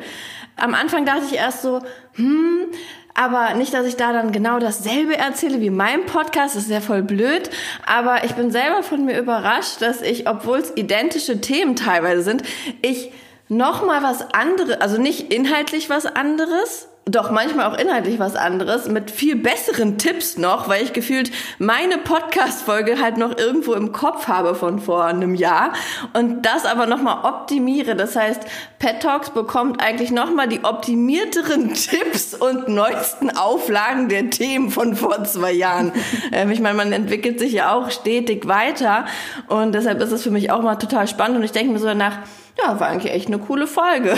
Am 0.56 0.75
Anfang 0.75 1.04
dachte 1.04 1.25
ich 1.30 1.37
erst 1.37 1.62
so, 1.62 1.80
hm, 2.14 2.66
aber 3.14 3.54
nicht, 3.54 3.73
dass 3.73 3.87
ich 3.87 3.96
da 3.96 4.12
dann 4.12 4.32
genau 4.32 4.58
dasselbe 4.58 5.16
erzähle 5.16 5.61
wie 5.61 5.70
mein 5.70 6.04
Podcast, 6.04 6.56
das 6.56 6.64
ist 6.64 6.70
ja 6.70 6.80
voll 6.80 7.02
blöd. 7.02 7.49
Aber 7.87 8.25
ich 8.25 8.32
bin 8.34 8.50
selber 8.50 8.82
von 8.82 9.04
mir 9.04 9.18
überrascht, 9.18 9.80
dass 9.80 10.02
ich, 10.02 10.28
obwohl 10.28 10.58
es 10.58 10.73
identische 10.76 11.40
Themen 11.40 11.76
teilweise 11.76 12.23
sind, 12.23 12.42
ich 12.82 13.12
noch 13.49 13.87
mal 13.87 14.02
was 14.02 14.34
anderes, 14.34 14.80
also 14.80 15.00
nicht 15.00 15.32
inhaltlich 15.32 15.90
was 15.90 16.06
anderes, 16.06 16.88
doch 17.06 17.30
manchmal 17.30 17.66
auch 17.66 17.78
inhaltlich 17.78 18.18
was 18.18 18.34
anderes, 18.34 18.88
mit 18.88 19.11
viel 19.11 19.37
besseren 19.37 19.99
Tipps 19.99 20.38
noch, 20.38 20.68
weil 20.68 20.82
ich 20.82 20.94
gefühlt 20.94 21.30
meine 21.58 21.99
Podcast-Folge 21.99 23.00
halt 23.00 23.18
noch 23.18 23.37
irgendwo 23.37 23.75
im 23.75 23.92
Kopf 23.92 24.26
habe 24.26 24.54
von 24.54 24.78
vor 24.78 25.04
einem 25.04 25.34
Jahr 25.34 25.75
und 26.14 26.46
das 26.46 26.64
aber 26.64 26.87
nochmal 26.87 27.25
optimiere. 27.25 27.94
Das 27.94 28.16
heißt, 28.16 28.42
Pet 28.78 29.00
Talks 29.00 29.30
bekommt 29.30 29.82
eigentlich 29.82 30.12
nochmal 30.12 30.49
die 30.49 30.64
optimierteren 30.64 31.75
Tipps 31.75 32.32
und 32.32 32.68
neuesten 32.68 33.37
Auflagen 33.37 34.08
der 34.08 34.30
Themen 34.30 34.70
von 34.70 34.96
vor 34.96 35.25
zwei 35.25 35.52
Jahren. 35.52 35.92
ähm, 36.32 36.50
ich 36.50 36.61
meine, 36.61 36.76
man 36.76 36.92
entwickelt 36.92 37.38
sich 37.38 37.52
ja 37.52 37.75
auch 37.75 37.90
stetig 37.90 38.49
weiter 38.49 39.04
und 39.49 39.75
deshalb 39.75 40.00
ist 40.00 40.12
es 40.12 40.23
für 40.23 40.30
mich 40.30 40.50
auch 40.50 40.62
mal 40.62 40.76
total 40.76 41.06
spannend 41.06 41.37
und 41.37 41.44
ich 41.44 41.52
denke 41.52 41.73
mir 41.73 41.78
so 41.78 41.87
danach, 41.87 42.18
ja, 42.58 42.78
war 42.78 42.88
eigentlich 42.88 43.12
echt 43.12 43.26
eine 43.26 43.38
coole 43.38 43.66
Folge. 43.66 44.14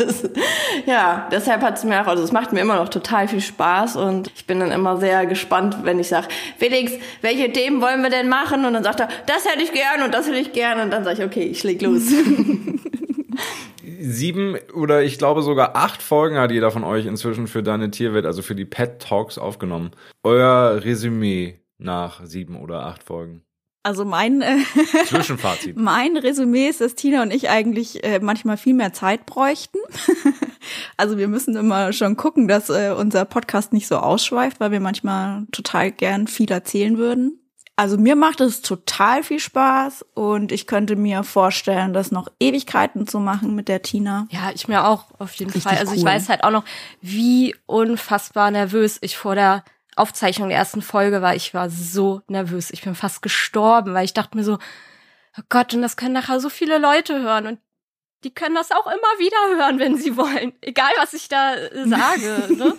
ja, 0.86 1.28
deshalb 1.30 1.62
hat 1.62 1.76
es 1.76 1.84
mir 1.84 2.00
auch, 2.00 2.06
also 2.06 2.22
es 2.22 2.32
macht 2.32 2.52
mir 2.52 2.60
immer 2.60 2.76
noch 2.76 2.88
total 2.88 3.28
viel 3.28 3.40
Spaß 3.40 3.96
und 3.96 4.30
ich 4.34 4.46
bin 4.46 4.60
dann 4.60 4.70
immer 4.72 4.96
sehr 4.96 5.26
gespannt, 5.26 5.78
wenn 5.82 5.98
ich 5.98 6.08
sage, 6.08 6.28
Felix, 6.58 6.92
welche 7.20 7.52
Themen 7.52 7.82
wollen 7.82 8.02
wir 8.02 8.10
denn 8.10 8.28
machen? 8.28 8.64
Und 8.64 8.72
dann 8.74 8.84
sagt 8.84 9.00
er, 9.00 9.08
das 9.26 9.44
hätte 9.46 9.62
ich 9.62 9.72
gern 9.72 10.02
und 10.04 10.14
das 10.14 10.26
hätte 10.26 10.38
ich 10.38 10.52
gern 10.52 10.80
und 10.80 10.90
dann 10.90 11.04
sage 11.04 11.18
ich, 11.18 11.24
okay, 11.24 11.44
ich 11.44 11.62
leg 11.62 11.82
los. 11.82 12.02
Sieben 14.02 14.56
oder 14.74 15.02
ich 15.02 15.18
glaube 15.18 15.42
sogar 15.42 15.76
acht 15.76 16.00
Folgen 16.02 16.38
hat 16.38 16.50
jeder 16.50 16.70
von 16.70 16.84
euch 16.84 17.04
inzwischen 17.04 17.46
für 17.46 17.62
deine 17.62 17.90
Tierwelt, 17.90 18.24
also 18.24 18.40
für 18.40 18.54
die 18.54 18.64
Pet 18.64 19.02
Talks 19.02 19.36
aufgenommen. 19.36 19.90
Euer 20.22 20.82
Resümee 20.82 21.60
nach 21.76 22.24
sieben 22.24 22.56
oder 22.56 22.86
acht 22.86 23.02
Folgen. 23.02 23.42
Also 23.82 24.04
mein 24.04 24.42
äh, 24.42 24.58
Zwischenfazit. 25.06 25.76
mein 25.76 26.16
Resümee 26.16 26.68
ist, 26.68 26.82
dass 26.82 26.94
Tina 26.94 27.22
und 27.22 27.32
ich 27.32 27.48
eigentlich 27.48 28.04
äh, 28.04 28.20
manchmal 28.20 28.58
viel 28.58 28.74
mehr 28.74 28.92
Zeit 28.92 29.24
bräuchten. 29.24 29.78
also 30.98 31.16
wir 31.16 31.28
müssen 31.28 31.56
immer 31.56 31.92
schon 31.94 32.16
gucken, 32.16 32.46
dass 32.46 32.68
äh, 32.68 32.94
unser 32.96 33.24
Podcast 33.24 33.72
nicht 33.72 33.88
so 33.88 33.96
ausschweift, 33.96 34.60
weil 34.60 34.70
wir 34.70 34.80
manchmal 34.80 35.46
total 35.50 35.92
gern 35.92 36.26
viel 36.26 36.50
erzählen 36.50 36.98
würden. 36.98 37.40
Also 37.80 37.96
mir 37.96 38.14
macht 38.14 38.42
es 38.42 38.60
total 38.60 39.22
viel 39.22 39.40
Spaß 39.40 40.04
und 40.12 40.52
ich 40.52 40.66
könnte 40.66 40.96
mir 40.96 41.22
vorstellen, 41.22 41.94
das 41.94 42.10
noch 42.10 42.28
Ewigkeiten 42.38 43.06
zu 43.06 43.20
machen 43.20 43.54
mit 43.54 43.68
der 43.68 43.80
Tina. 43.80 44.26
Ja, 44.30 44.50
ich 44.54 44.68
mir 44.68 44.86
auch 44.86 45.06
auf 45.18 45.32
jeden 45.32 45.50
Richtig 45.50 45.62
Fall. 45.62 45.78
Also 45.78 45.92
cool. 45.92 45.98
ich 45.98 46.04
weiß 46.04 46.28
halt 46.28 46.44
auch 46.44 46.50
noch, 46.50 46.64
wie 47.00 47.56
unfassbar 47.64 48.50
nervös 48.50 48.98
ich 49.00 49.16
vor 49.16 49.34
der 49.34 49.64
Aufzeichnung 50.00 50.48
der 50.48 50.58
ersten 50.58 50.82
Folge 50.82 51.22
war, 51.22 51.34
ich 51.34 51.54
war 51.54 51.70
so 51.70 52.22
nervös. 52.28 52.70
Ich 52.70 52.82
bin 52.82 52.94
fast 52.94 53.22
gestorben, 53.22 53.94
weil 53.94 54.04
ich 54.04 54.14
dachte 54.14 54.36
mir 54.36 54.44
so, 54.44 54.54
oh 54.54 55.42
Gott, 55.48 55.74
und 55.74 55.82
das 55.82 55.96
können 55.96 56.14
nachher 56.14 56.40
so 56.40 56.48
viele 56.48 56.78
Leute 56.78 57.20
hören 57.20 57.46
und 57.46 57.58
die 58.24 58.34
können 58.34 58.54
das 58.54 58.70
auch 58.70 58.86
immer 58.86 59.18
wieder 59.18 59.58
hören, 59.58 59.78
wenn 59.78 59.96
sie 59.96 60.16
wollen. 60.16 60.52
Egal, 60.60 60.90
was 60.98 61.14
ich 61.14 61.28
da 61.28 61.54
äh, 61.54 61.88
sage. 61.88 62.54
ne? 62.56 62.74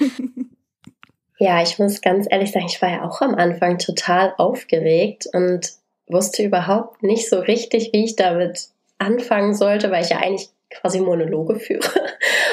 Ja, 1.40 1.62
ich 1.64 1.80
muss 1.80 2.02
ganz 2.02 2.28
ehrlich 2.30 2.52
sagen, 2.52 2.68
ich 2.68 2.82
war 2.82 2.90
ja 2.92 3.04
auch 3.04 3.22
am 3.22 3.34
Anfang 3.34 3.80
total 3.80 4.36
aufgeregt 4.38 5.28
und 5.34 5.72
wusste 6.06 6.44
überhaupt 6.44 7.02
nicht 7.02 7.28
so 7.30 7.40
richtig, 7.40 7.92
wie 7.94 8.06
ich 8.06 8.16
damit 8.16 8.68
anfangen 9.00 9.56
sollte, 9.56 9.90
weil 9.90 10.04
ich 10.04 10.12
ja 10.12 10.18
eigentlich 10.18 10.50
quasi 10.70 11.00
Monologe 11.00 11.60
führe. 11.60 11.90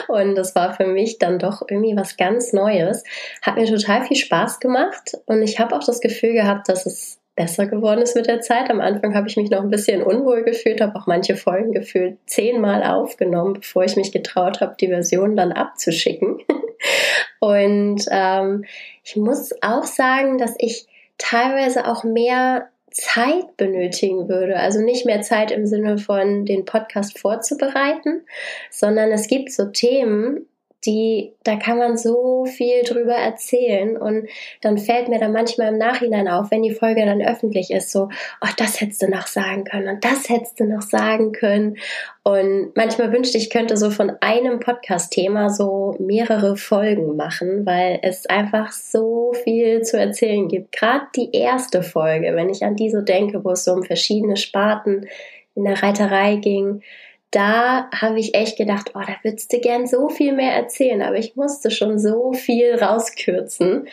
Und 0.08 0.34
das 0.34 0.54
war 0.54 0.74
für 0.74 0.86
mich 0.86 1.18
dann 1.18 1.38
doch 1.38 1.62
irgendwie 1.68 1.96
was 1.96 2.16
ganz 2.16 2.52
Neues. 2.52 3.04
Hat 3.42 3.56
mir 3.56 3.66
total 3.66 4.04
viel 4.04 4.16
Spaß 4.16 4.58
gemacht 4.58 5.12
und 5.26 5.42
ich 5.42 5.60
habe 5.60 5.76
auch 5.76 5.84
das 5.84 6.00
Gefühl 6.00 6.32
gehabt, 6.32 6.68
dass 6.68 6.86
es 6.86 7.18
besser 7.38 7.66
geworden 7.66 8.02
ist 8.02 8.16
mit 8.16 8.26
der 8.26 8.40
Zeit. 8.40 8.68
Am 8.68 8.80
Anfang 8.80 9.14
habe 9.14 9.28
ich 9.28 9.36
mich 9.36 9.48
noch 9.48 9.60
ein 9.60 9.70
bisschen 9.70 10.02
unwohl 10.02 10.42
gefühlt, 10.42 10.80
habe 10.80 10.98
auch 10.98 11.06
manche 11.06 11.36
Folgen 11.36 11.70
gefühlt 11.70 12.18
zehnmal 12.26 12.82
aufgenommen, 12.82 13.54
bevor 13.54 13.84
ich 13.84 13.94
mich 13.94 14.10
getraut 14.10 14.60
habe, 14.60 14.74
die 14.80 14.88
Version 14.88 15.36
dann 15.36 15.52
abzuschicken. 15.52 16.40
Und 17.40 18.04
ähm, 18.10 18.64
ich 19.04 19.14
muss 19.14 19.52
auch 19.62 19.84
sagen, 19.84 20.38
dass 20.38 20.56
ich 20.58 20.88
teilweise 21.16 21.86
auch 21.86 22.02
mehr 22.02 22.68
Zeit 22.98 23.56
benötigen 23.56 24.28
würde. 24.28 24.56
Also 24.56 24.80
nicht 24.80 25.06
mehr 25.06 25.22
Zeit 25.22 25.50
im 25.50 25.66
Sinne 25.66 25.98
von 25.98 26.44
den 26.44 26.64
Podcast 26.64 27.18
vorzubereiten, 27.18 28.26
sondern 28.70 29.12
es 29.12 29.28
gibt 29.28 29.52
so 29.52 29.66
Themen, 29.66 30.46
die, 30.86 31.34
da 31.42 31.56
kann 31.56 31.78
man 31.78 31.96
so 31.96 32.44
viel 32.46 32.82
drüber 32.84 33.14
erzählen 33.14 33.96
und 33.96 34.28
dann 34.60 34.78
fällt 34.78 35.08
mir 35.08 35.18
dann 35.18 35.32
manchmal 35.32 35.72
im 35.72 35.78
Nachhinein 35.78 36.28
auf, 36.28 36.50
wenn 36.50 36.62
die 36.62 36.74
Folge 36.74 37.04
dann 37.04 37.20
öffentlich 37.20 37.70
ist, 37.70 37.90
so, 37.90 38.08
oh, 38.40 38.48
das 38.56 38.80
hättest 38.80 39.02
du 39.02 39.08
noch 39.08 39.26
sagen 39.26 39.64
können 39.64 39.88
und 39.88 40.04
das 40.04 40.28
hättest 40.28 40.60
du 40.60 40.64
noch 40.64 40.82
sagen 40.82 41.32
können 41.32 41.76
und 42.22 42.72
manchmal 42.76 43.12
wünschte 43.12 43.38
ich, 43.38 43.50
könnte 43.50 43.76
so 43.76 43.90
von 43.90 44.12
einem 44.20 44.60
Podcast-Thema 44.60 45.50
so 45.50 45.96
mehrere 45.98 46.56
Folgen 46.56 47.16
machen, 47.16 47.66
weil 47.66 47.98
es 48.02 48.26
einfach 48.26 48.70
so 48.70 49.32
viel 49.44 49.82
zu 49.82 49.98
erzählen 49.98 50.46
gibt. 50.46 50.72
Gerade 50.72 51.06
die 51.16 51.32
erste 51.32 51.82
Folge, 51.82 52.36
wenn 52.36 52.50
ich 52.50 52.64
an 52.64 52.76
die 52.76 52.90
so 52.90 53.00
denke, 53.00 53.44
wo 53.44 53.50
es 53.50 53.64
so 53.64 53.72
um 53.72 53.82
verschiedene 53.82 54.36
Sparten 54.36 55.08
in 55.54 55.64
der 55.64 55.82
Reiterei 55.82 56.36
ging, 56.36 56.82
da 57.30 57.90
habe 57.94 58.18
ich 58.18 58.34
echt 58.34 58.56
gedacht, 58.56 58.92
oh, 58.94 59.00
da 59.00 59.16
würdest 59.22 59.52
du 59.52 59.60
gern 59.60 59.86
so 59.86 60.08
viel 60.08 60.32
mehr 60.32 60.52
erzählen, 60.52 61.02
aber 61.02 61.16
ich 61.16 61.36
musste 61.36 61.70
schon 61.70 61.98
so 61.98 62.32
viel 62.32 62.74
rauskürzen. 62.74 63.88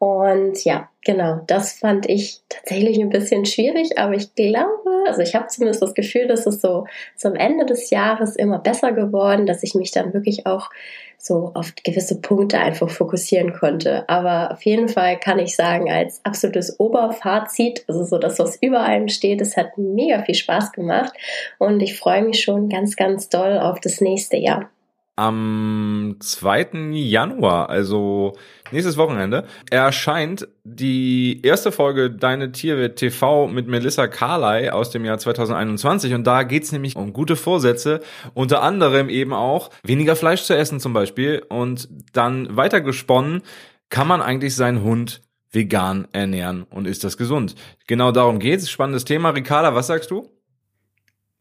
Und 0.00 0.64
ja, 0.64 0.88
genau, 1.04 1.42
das 1.46 1.74
fand 1.74 2.08
ich 2.08 2.40
tatsächlich 2.48 2.98
ein 2.98 3.10
bisschen 3.10 3.44
schwierig, 3.44 3.98
aber 3.98 4.14
ich 4.14 4.34
glaube, 4.34 5.04
Also 5.06 5.20
ich 5.20 5.34
habe 5.34 5.48
zumindest 5.48 5.82
das 5.82 5.94
Gefühl, 5.94 6.26
dass 6.26 6.46
es 6.46 6.62
so 6.62 6.86
zum 7.16 7.34
Ende 7.34 7.66
des 7.66 7.90
Jahres 7.90 8.34
immer 8.34 8.58
besser 8.58 8.92
geworden, 8.92 9.44
dass 9.44 9.62
ich 9.62 9.74
mich 9.74 9.90
dann 9.90 10.14
wirklich 10.14 10.46
auch 10.46 10.70
so 11.18 11.50
auf 11.54 11.74
gewisse 11.84 12.20
Punkte 12.20 12.58
einfach 12.58 12.88
fokussieren 12.88 13.52
konnte. 13.52 14.08
Aber 14.08 14.52
auf 14.52 14.62
jeden 14.62 14.88
Fall 14.88 15.18
kann 15.18 15.38
ich 15.38 15.54
sagen, 15.54 15.90
als 15.90 16.24
absolutes 16.24 16.80
Oberfazit, 16.80 17.84
also 17.86 18.04
so 18.04 18.16
das, 18.16 18.38
was 18.38 18.56
über 18.62 18.80
allem 18.80 19.08
steht, 19.08 19.42
es 19.42 19.56
hat 19.56 19.76
mega 19.76 20.22
viel 20.22 20.34
Spaß 20.34 20.72
gemacht 20.72 21.12
und 21.58 21.80
ich 21.80 21.98
freue 21.98 22.22
mich 22.22 22.42
schon 22.42 22.70
ganz, 22.70 22.96
ganz 22.96 23.28
doll 23.28 23.58
auf 23.58 23.80
das 23.80 24.00
nächste 24.00 24.38
Jahr 24.38 24.70
am 25.16 26.16
2. 26.20 26.92
Januar, 26.92 27.68
also 27.68 28.36
nächstes 28.70 28.96
Wochenende, 28.96 29.44
erscheint 29.70 30.48
die 30.64 31.40
erste 31.42 31.72
Folge 31.72 32.10
Deine 32.10 32.52
Tiere 32.52 32.94
TV 32.94 33.46
mit 33.48 33.66
Melissa 33.66 34.06
Carley 34.08 34.70
aus 34.70 34.90
dem 34.90 35.04
Jahr 35.04 35.18
2021 35.18 36.14
und 36.14 36.26
da 36.26 36.42
geht's 36.42 36.72
nämlich 36.72 36.96
um 36.96 37.12
gute 37.12 37.36
Vorsätze, 37.36 38.00
unter 38.34 38.62
anderem 38.62 39.08
eben 39.08 39.32
auch 39.32 39.70
weniger 39.82 40.16
Fleisch 40.16 40.42
zu 40.42 40.56
essen 40.56 40.80
zum 40.80 40.92
Beispiel 40.92 41.44
und 41.48 41.88
dann 42.12 42.56
weitergesponnen, 42.56 43.42
kann 43.90 44.06
man 44.06 44.22
eigentlich 44.22 44.54
seinen 44.56 44.82
Hund 44.82 45.20
vegan 45.52 46.06
ernähren 46.12 46.62
und 46.70 46.86
ist 46.86 47.04
das 47.04 47.16
gesund? 47.16 47.56
Genau 47.86 48.12
darum 48.12 48.38
geht's. 48.38 48.70
Spannendes 48.70 49.04
Thema. 49.04 49.30
Ricarda, 49.30 49.74
was 49.74 49.88
sagst 49.88 50.10
du? 50.10 50.30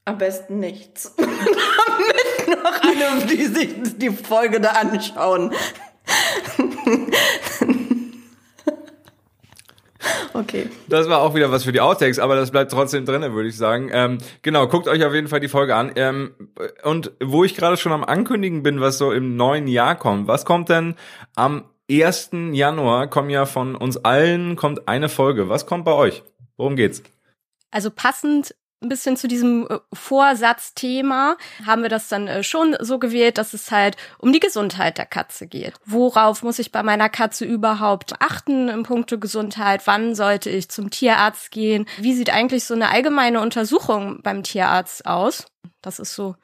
Am 0.06 0.18
besten 0.18 0.60
nichts. 0.60 1.16
noch 2.50 2.82
alle, 2.82 3.26
die 3.26 3.46
sich 3.46 3.70
die 3.98 4.10
Folge 4.10 4.60
da 4.60 4.70
anschauen. 4.72 5.54
Okay. 10.34 10.70
Das 10.88 11.10
war 11.10 11.20
auch 11.20 11.36
wieder 11.36 11.52
was 11.52 11.64
für 11.64 11.72
die 11.72 11.82
Outtakes, 11.82 12.20
aber 12.20 12.36
das 12.36 12.52
bleibt 12.52 12.72
trotzdem 12.72 13.06
drin, 13.06 13.22
würde 13.34 13.50
ich 13.50 13.58
sagen. 13.58 13.90
Ähm, 13.92 14.20
genau, 14.42 14.68
guckt 14.68 14.88
euch 14.88 15.04
auf 15.04 15.14
jeden 15.14 15.28
Fall 15.28 15.40
die 15.40 15.48
Folge 15.48 15.76
an. 15.76 15.92
Ähm, 15.96 16.34
und 16.84 17.12
wo 17.22 17.44
ich 17.44 17.56
gerade 17.56 17.78
schon 17.78 17.92
am 17.92 18.04
Ankündigen 18.04 18.64
bin, 18.64 18.80
was 18.80 18.98
so 18.98 19.12
im 19.12 19.36
neuen 19.36 19.68
Jahr 19.68 19.96
kommt, 19.96 20.28
was 20.28 20.46
kommt 20.46 20.70
denn 20.70 20.96
am 21.36 21.66
1. 21.92 22.30
Januar? 22.52 23.08
Kommen 23.08 23.30
ja 23.30 23.46
von 23.46 23.76
uns 23.76 23.98
allen 23.98 24.56
kommt 24.56 24.88
eine 24.88 25.10
Folge. 25.10 25.50
Was 25.50 25.66
kommt 25.66 25.86
bei 25.86 25.94
euch? 25.94 26.24
Worum 26.58 26.76
geht's? 26.76 27.04
Also 27.72 27.92
passend 27.92 28.56
ein 28.82 28.90
bisschen 28.90 29.18
zu 29.18 29.28
diesem 29.28 29.68
äh, 29.70 29.80
Vorsatzthema 29.94 31.38
haben 31.66 31.82
wir 31.82 31.90
das 31.90 32.08
dann 32.08 32.28
äh, 32.28 32.44
schon 32.44 32.78
so 32.80 33.00
gewählt, 33.00 33.38
dass 33.38 33.54
es 33.54 33.72
halt 33.72 33.98
um 34.18 34.32
die 34.32 34.40
Gesundheit 34.40 34.98
der 34.98 35.06
Katze 35.06 35.48
geht. 35.48 35.74
Worauf 35.86 36.44
muss 36.44 36.60
ich 36.60 36.72
bei 36.72 36.84
meiner 36.84 37.10
Katze 37.10 37.46
überhaupt 37.46 38.22
achten 38.22 38.70
im 38.70 38.84
Punkto 38.84 39.20
Gesundheit? 39.20 39.86
Wann 39.86 40.16
sollte 40.16 40.50
ich 40.50 40.70
zum 40.70 40.90
Tierarzt 40.90 41.52
gehen? 41.52 41.86
Wie 41.98 42.14
sieht 42.14 42.30
eigentlich 42.30 42.64
so 42.64 42.74
eine 42.74 42.90
allgemeine 42.90 43.42
Untersuchung 43.42 44.22
beim 44.24 44.44
Tierarzt 44.44 45.06
aus? 45.06 45.46
Das 45.82 46.00
ist 46.00 46.16
so 46.16 46.36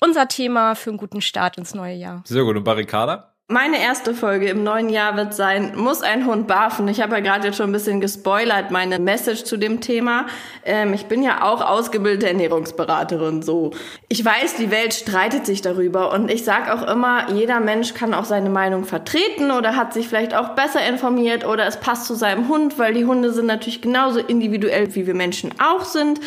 unser 0.00 0.28
Thema 0.28 0.74
für 0.74 0.90
einen 0.90 0.98
guten 0.98 1.20
Start 1.20 1.58
ins 1.58 1.74
neue 1.74 1.94
Jahr. 1.94 2.22
Sehr 2.26 2.44
gut. 2.44 2.56
Und 2.56 2.64
Barrikada? 2.64 3.33
Meine 3.48 3.78
erste 3.78 4.14
Folge 4.14 4.48
im 4.48 4.62
neuen 4.62 4.88
Jahr 4.88 5.16
wird 5.16 5.34
sein, 5.34 5.76
muss 5.76 6.00
ein 6.00 6.24
Hund 6.24 6.46
barfen? 6.46 6.88
Ich 6.88 7.02
habe 7.02 7.16
ja 7.16 7.20
gerade 7.20 7.48
jetzt 7.48 7.58
schon 7.58 7.68
ein 7.68 7.74
bisschen 7.74 8.00
gespoilert, 8.00 8.70
meine 8.70 8.98
Message 8.98 9.44
zu 9.44 9.58
dem 9.58 9.82
Thema. 9.82 10.28
Ähm, 10.64 10.94
ich 10.94 11.04
bin 11.08 11.22
ja 11.22 11.44
auch 11.44 11.60
ausgebildete 11.60 12.26
Ernährungsberaterin, 12.26 13.42
so. 13.42 13.72
Ich 14.08 14.24
weiß, 14.24 14.56
die 14.56 14.70
Welt 14.70 14.94
streitet 14.94 15.44
sich 15.44 15.60
darüber 15.60 16.10
und 16.14 16.30
ich 16.30 16.42
sage 16.42 16.72
auch 16.72 16.88
immer, 16.88 17.30
jeder 17.32 17.60
Mensch 17.60 17.92
kann 17.92 18.14
auch 18.14 18.24
seine 18.24 18.48
Meinung 18.48 18.86
vertreten 18.86 19.50
oder 19.50 19.76
hat 19.76 19.92
sich 19.92 20.08
vielleicht 20.08 20.34
auch 20.34 20.54
besser 20.54 20.80
informiert 20.88 21.46
oder 21.46 21.66
es 21.66 21.78
passt 21.78 22.06
zu 22.06 22.14
seinem 22.14 22.48
Hund, 22.48 22.78
weil 22.78 22.94
die 22.94 23.04
Hunde 23.04 23.30
sind 23.30 23.44
natürlich 23.44 23.82
genauso 23.82 24.20
individuell, 24.20 24.94
wie 24.94 25.06
wir 25.06 25.14
Menschen 25.14 25.52
auch 25.60 25.84
sind. 25.84 26.18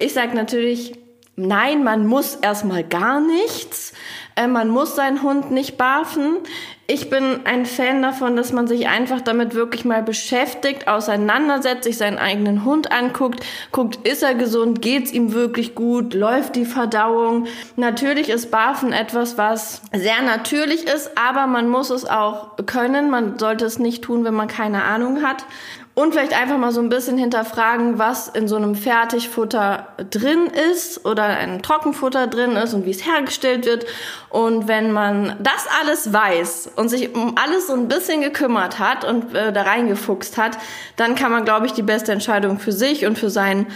Ich 0.00 0.12
sage 0.12 0.34
natürlich, 0.34 0.98
nein, 1.36 1.84
man 1.84 2.04
muss 2.04 2.34
erstmal 2.34 2.82
gar 2.82 3.20
nichts. 3.20 3.92
Äh, 4.36 4.48
man 4.48 4.68
muss 4.68 4.96
seinen 4.96 5.22
Hund 5.22 5.50
nicht 5.50 5.76
barfen. 5.76 6.38
Ich 6.86 7.08
bin 7.08 7.40
ein 7.44 7.64
Fan 7.64 8.02
davon, 8.02 8.36
dass 8.36 8.52
man 8.52 8.66
sich 8.66 8.88
einfach 8.88 9.22
damit 9.22 9.54
wirklich 9.54 9.86
mal 9.86 10.02
beschäftigt, 10.02 10.86
auseinandersetzt, 10.86 11.84
sich 11.84 11.96
seinen 11.96 12.18
eigenen 12.18 12.64
Hund 12.64 12.92
anguckt, 12.92 13.42
guckt, 13.72 14.06
ist 14.06 14.22
er 14.22 14.34
gesund, 14.34 14.82
geht's 14.82 15.10
ihm 15.10 15.32
wirklich 15.32 15.74
gut, 15.74 16.12
läuft 16.12 16.56
die 16.56 16.66
Verdauung. 16.66 17.46
Natürlich 17.76 18.28
ist 18.28 18.50
Barfen 18.50 18.92
etwas, 18.92 19.38
was 19.38 19.80
sehr 19.94 20.20
natürlich 20.20 20.86
ist, 20.86 21.12
aber 21.16 21.46
man 21.46 21.70
muss 21.70 21.88
es 21.88 22.04
auch 22.04 22.56
können. 22.66 23.08
Man 23.08 23.38
sollte 23.38 23.64
es 23.64 23.78
nicht 23.78 24.04
tun, 24.04 24.24
wenn 24.24 24.34
man 24.34 24.48
keine 24.48 24.84
Ahnung 24.84 25.22
hat. 25.22 25.46
Und 25.94 26.12
vielleicht 26.12 26.36
einfach 26.36 26.58
mal 26.58 26.72
so 26.72 26.80
ein 26.80 26.88
bisschen 26.88 27.16
hinterfragen, 27.16 28.00
was 28.00 28.26
in 28.26 28.48
so 28.48 28.56
einem 28.56 28.74
Fertigfutter 28.74 29.86
drin 30.10 30.48
ist 30.72 31.06
oder 31.06 31.22
ein 31.24 31.62
Trockenfutter 31.62 32.26
drin 32.26 32.56
ist 32.56 32.74
und 32.74 32.84
wie 32.84 32.90
es 32.90 33.06
hergestellt 33.06 33.64
wird. 33.64 33.86
Und 34.28 34.66
wenn 34.66 34.90
man 34.90 35.36
das 35.40 35.68
alles 35.80 36.12
weiß 36.12 36.72
und 36.74 36.88
sich 36.88 37.14
um 37.14 37.36
alles 37.36 37.68
so 37.68 37.74
ein 37.74 37.86
bisschen 37.86 38.22
gekümmert 38.22 38.80
hat 38.80 39.04
und 39.04 39.36
äh, 39.36 39.52
da 39.52 39.62
reingefuchst 39.62 40.36
hat, 40.36 40.58
dann 40.96 41.14
kann 41.14 41.30
man, 41.30 41.44
glaube 41.44 41.66
ich, 41.66 41.72
die 41.72 41.82
beste 41.82 42.10
Entscheidung 42.10 42.58
für 42.58 42.72
sich 42.72 43.06
und 43.06 43.16
für 43.16 43.30
seinen 43.30 43.68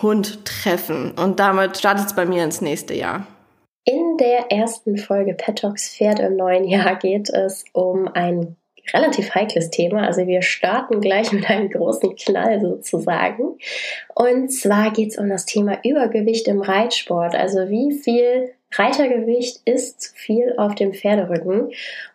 Hund 0.00 0.46
treffen. 0.46 1.12
Und 1.12 1.40
damit 1.40 1.76
startet 1.76 2.06
es 2.06 2.14
bei 2.14 2.24
mir 2.24 2.42
ins 2.42 2.62
nächste 2.62 2.94
Jahr. 2.94 3.26
In 3.84 4.16
der 4.16 4.50
ersten 4.50 4.96
Folge 4.96 5.34
Pet 5.34 5.58
Talks 5.58 5.90
Pferd 5.94 6.20
im 6.20 6.36
neuen 6.36 6.64
Jahr 6.64 6.96
geht 6.96 7.28
es 7.28 7.66
um 7.74 8.08
ein 8.08 8.56
relativ 8.92 9.34
heikles 9.34 9.70
Thema. 9.70 10.06
Also 10.06 10.26
wir 10.26 10.42
starten 10.42 11.00
gleich 11.00 11.32
mit 11.32 11.48
einem 11.48 11.70
großen 11.70 12.14
Knall 12.16 12.60
sozusagen. 12.60 13.58
Und 14.14 14.50
zwar 14.50 14.92
geht 14.92 15.10
es 15.10 15.18
um 15.18 15.28
das 15.28 15.46
Thema 15.46 15.78
Übergewicht 15.84 16.48
im 16.48 16.60
Reitsport. 16.60 17.34
Also 17.34 17.68
wie 17.68 17.92
viel 17.92 18.50
Reitergewicht 18.72 19.60
ist 19.64 20.00
zu 20.00 20.14
viel 20.14 20.54
auf 20.58 20.74
dem 20.74 20.92
Pferderücken? 20.92 21.70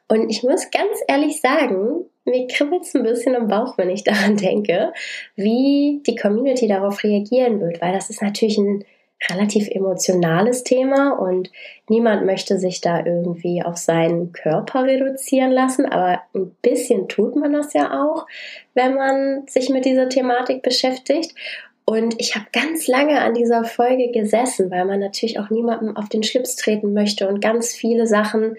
Und 0.07 0.29
ich 0.29 0.43
muss 0.43 0.69
ganz 0.71 0.99
ehrlich 1.07 1.39
sagen, 1.39 2.05
mir 2.25 2.47
kribbelt 2.47 2.83
es 2.83 2.93
ein 2.93 3.03
bisschen 3.03 3.33
im 3.33 3.47
Bauch, 3.47 3.77
wenn 3.77 3.89
ich 3.89 4.03
daran 4.05 4.37
denke, 4.37 4.93
wie 5.35 6.01
die 6.05 6.15
Community 6.15 6.67
darauf 6.67 7.03
reagieren 7.03 7.59
wird, 7.61 7.81
weil 7.81 7.93
das 7.93 8.09
ist 8.09 8.21
natürlich 8.21 8.57
ein 8.57 8.83
relativ 9.29 9.69
emotionales 9.69 10.63
Thema 10.63 11.11
und 11.11 11.51
niemand 11.89 12.25
möchte 12.25 12.57
sich 12.57 12.81
da 12.81 13.05
irgendwie 13.05 13.61
auf 13.63 13.77
seinen 13.77 14.31
Körper 14.31 14.83
reduzieren 14.83 15.51
lassen, 15.51 15.85
aber 15.85 16.21
ein 16.33 16.55
bisschen 16.61 17.07
tut 17.07 17.35
man 17.35 17.53
das 17.53 17.73
ja 17.73 18.03
auch, 18.03 18.25
wenn 18.73 18.95
man 18.95 19.45
sich 19.47 19.69
mit 19.69 19.85
dieser 19.85 20.09
Thematik 20.09 20.63
beschäftigt. 20.63 21.35
Und 21.85 22.15
ich 22.19 22.35
habe 22.35 22.45
ganz 22.53 22.87
lange 22.87 23.21
an 23.21 23.33
dieser 23.33 23.63
Folge 23.63 24.11
gesessen, 24.11 24.71
weil 24.71 24.85
man 24.85 24.99
natürlich 24.99 25.39
auch 25.39 25.49
niemandem 25.49 25.97
auf 25.97 26.09
den 26.09 26.23
Schlips 26.23 26.55
treten 26.55 26.93
möchte 26.93 27.27
und 27.27 27.41
ganz 27.41 27.73
viele 27.73 28.07
Sachen 28.07 28.55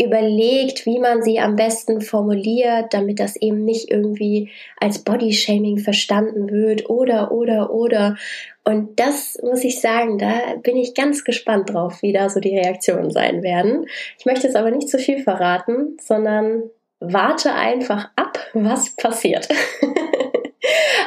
überlegt, 0.00 0.84
wie 0.84 0.98
man 0.98 1.22
sie 1.22 1.38
am 1.38 1.56
besten 1.56 2.02
formuliert, 2.02 2.92
damit 2.92 3.18
das 3.18 3.36
eben 3.36 3.64
nicht 3.64 3.90
irgendwie 3.90 4.50
als 4.78 4.98
Bodyshaming 4.98 5.78
verstanden 5.78 6.50
wird 6.50 6.90
oder, 6.90 7.32
oder, 7.32 7.70
oder. 7.70 8.16
Und 8.64 9.00
das 9.00 9.38
muss 9.42 9.64
ich 9.64 9.80
sagen, 9.80 10.18
da 10.18 10.56
bin 10.62 10.76
ich 10.76 10.94
ganz 10.94 11.24
gespannt 11.24 11.72
drauf, 11.72 12.02
wie 12.02 12.12
da 12.12 12.28
so 12.28 12.40
die 12.40 12.58
Reaktionen 12.58 13.10
sein 13.10 13.42
werden. 13.42 13.86
Ich 14.18 14.26
möchte 14.26 14.46
jetzt 14.46 14.56
aber 14.56 14.70
nicht 14.70 14.90
zu 14.90 14.98
viel 14.98 15.22
verraten, 15.22 15.96
sondern 16.00 16.64
warte 17.00 17.54
einfach 17.54 18.10
ab, 18.16 18.38
was 18.52 18.96
passiert. 18.96 19.48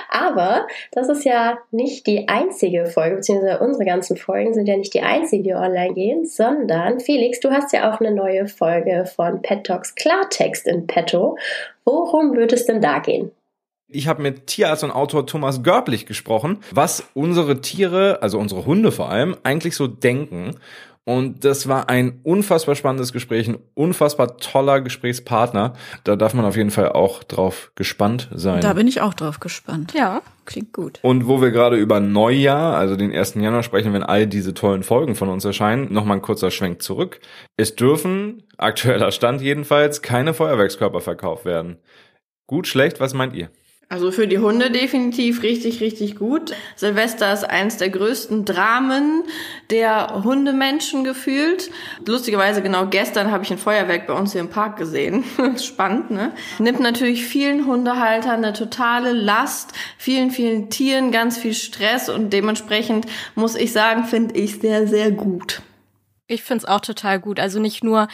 Aber 0.10 0.68
das 0.92 1.10
ist 1.10 1.26
ja 1.26 1.58
nicht 1.72 2.08
die 2.08 2.28
einzige 2.28 2.86
Folge, 2.86 3.18
beziehungsweise 3.18 3.60
unsere 3.60 3.86
ganzen 3.86 4.18
Folgen 4.18 4.54
sind 4.54 4.68
ja 4.68 4.78
nicht 4.78 4.94
die 4.94 5.02
einzigen, 5.02 5.44
die 5.44 5.54
online 5.54 5.94
gehen, 5.94 6.26
sondern 6.26 7.00
Felix, 7.00 7.40
du 7.40 7.52
hast 7.52 7.74
ja 7.74 7.92
auch 7.92 8.00
eine 8.00 8.12
neue 8.12 8.48
Folge 8.48 9.06
von 9.06 9.42
Pet 9.42 9.66
Talks 9.66 9.96
Klartext 9.96 10.68
in 10.68 10.88
petto. 10.88 11.38
Worum 11.86 12.36
wird 12.36 12.54
es 12.54 12.66
denn 12.66 12.82
da 12.82 13.00
gehen? 13.00 13.32
Ich 13.92 14.08
habe 14.08 14.22
mit 14.22 14.46
Tierarzt 14.46 14.84
und 14.84 14.92
Autor 14.92 15.26
Thomas 15.26 15.64
Görblich 15.64 16.06
gesprochen, 16.06 16.60
was 16.70 17.10
unsere 17.16 17.60
Tiere, 17.62 18.20
also 18.22 18.38
unsere 18.38 18.68
Hunde 18.68 18.92
vor 18.92 19.10
allem, 19.10 19.36
eigentlich 19.42 19.76
so 19.76 19.88
denken. 19.88 20.56
Und 21.06 21.44
das 21.44 21.68
war 21.68 21.90
ein 21.90 22.20
unfassbar 22.22 22.76
spannendes 22.76 23.14
Gespräch, 23.14 23.48
ein 23.48 23.58
unfassbar 23.74 24.38
toller 24.38 24.82
Gesprächspartner. 24.82 25.74
Da 26.04 26.16
darf 26.16 26.36
man 26.36 26.46
auf 26.46 26.56
jeden 26.56 26.70
Fall 26.70 26.92
auch 26.92 27.24
drauf 27.24 27.72
gespannt 27.74 28.30
sein. 28.32 28.62
Da 28.62 28.74
bin 28.74 28.88
ich 28.88 29.02
auch 29.02 29.16
drauf 29.16 29.40
gespannt. 29.40 29.96
Ja, 29.96 30.22
klingt 30.46 30.72
gut. 30.72 31.00
Und 31.02 31.28
wo 31.28 31.42
wir 31.42 31.50
gerade 31.50 31.78
über 31.78 32.00
Neujahr, 32.00 32.78
also 32.78 32.96
den 32.96 33.12
1. 33.12 33.34
Januar 33.36 33.64
sprechen, 33.64 33.92
wenn 33.94 34.04
all 34.04 34.28
diese 34.28 34.54
tollen 34.54 34.84
Folgen 34.84 35.16
von 35.16 35.30
uns 35.30 35.44
erscheinen, 35.46 35.92
nochmal 35.92 36.18
ein 36.18 36.22
kurzer 36.22 36.52
Schwenk 36.52 36.84
zurück. 36.84 37.22
Es 37.58 37.76
dürfen, 37.76 38.44
aktueller 38.58 39.12
Stand 39.12 39.42
jedenfalls, 39.42 40.04
keine 40.04 40.36
Feuerwerkskörper 40.36 41.02
verkauft 41.02 41.44
werden. 41.44 41.78
Gut, 42.46 42.68
schlecht, 42.68 43.00
was 43.00 43.16
meint 43.16 43.36
ihr? 43.36 43.50
Also 43.92 44.12
für 44.12 44.28
die 44.28 44.38
Hunde 44.38 44.70
definitiv 44.70 45.42
richtig, 45.42 45.82
richtig 45.82 46.16
gut. 46.16 46.54
Silvester 46.76 47.34
ist 47.34 47.44
eins 47.44 47.78
der 47.78 47.90
größten 47.90 48.46
Dramen 48.46 49.24
der 49.72 50.24
Hundemenschen 50.24 51.04
gefühlt. 51.04 51.72
Lustigerweise 52.06 52.62
genau 52.62 52.86
gestern 52.86 53.32
habe 53.32 53.44
ich 53.44 53.52
ein 53.52 53.58
Feuerwerk 53.58 54.06
bei 54.06 54.14
uns 54.14 54.34
hier 54.34 54.42
im 54.42 54.52
Park 54.52 54.78
gesehen. 54.78 55.24
Spannend, 55.58 56.12
ne? 56.12 56.34
Nimmt 56.60 56.82
natürlich 56.82 57.26
vielen 57.26 57.66
Hundehaltern 57.66 58.44
eine 58.44 58.54
totale 58.54 59.12
Last, 59.12 59.72
vielen, 59.98 60.30
vielen 60.30 60.70
Tieren 60.70 61.12
ganz 61.12 61.40
viel 61.40 61.56
Stress 61.56 62.10
und 62.10 62.32
dementsprechend 62.32 63.08
muss 63.34 63.56
ich 63.56 63.72
sagen, 63.72 64.04
finde 64.04 64.36
ich 64.36 64.60
sehr, 64.60 64.88
sehr 64.88 65.10
gut. 65.10 65.64
Ich 66.28 66.44
finde 66.44 66.64
es 66.64 66.70
auch 66.70 66.82
total 66.82 67.20
gut. 67.20 67.40
Also 67.40 67.60
nicht 67.60 67.84
nur 67.84 68.08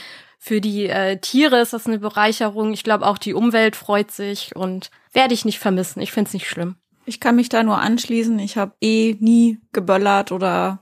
für 0.45 0.61
die 0.61 0.85
äh, 0.85 1.17
Tiere 1.17 1.59
ist 1.59 1.73
das 1.73 1.87
eine 1.87 1.97
Bereicherung. 1.97 2.71
Ich 2.71 2.83
glaube 2.83 3.07
auch 3.07 3.17
die 3.17 3.33
Umwelt 3.33 3.75
freut 3.75 4.11
sich 4.11 4.55
und 4.55 4.91
werde 5.11 5.33
ich 5.33 5.43
nicht 5.43 5.57
vermissen. 5.57 6.01
Ich 6.01 6.11
finde 6.11 6.27
es 6.27 6.35
nicht 6.35 6.47
schlimm. 6.47 6.75
Ich 7.05 7.19
kann 7.19 7.35
mich 7.35 7.49
da 7.49 7.63
nur 7.63 7.77
anschließen. 7.77 8.37
Ich 8.39 8.57
habe 8.57 8.73
eh 8.81 9.15
nie 9.19 9.59
geböllert 9.73 10.31
oder 10.31 10.79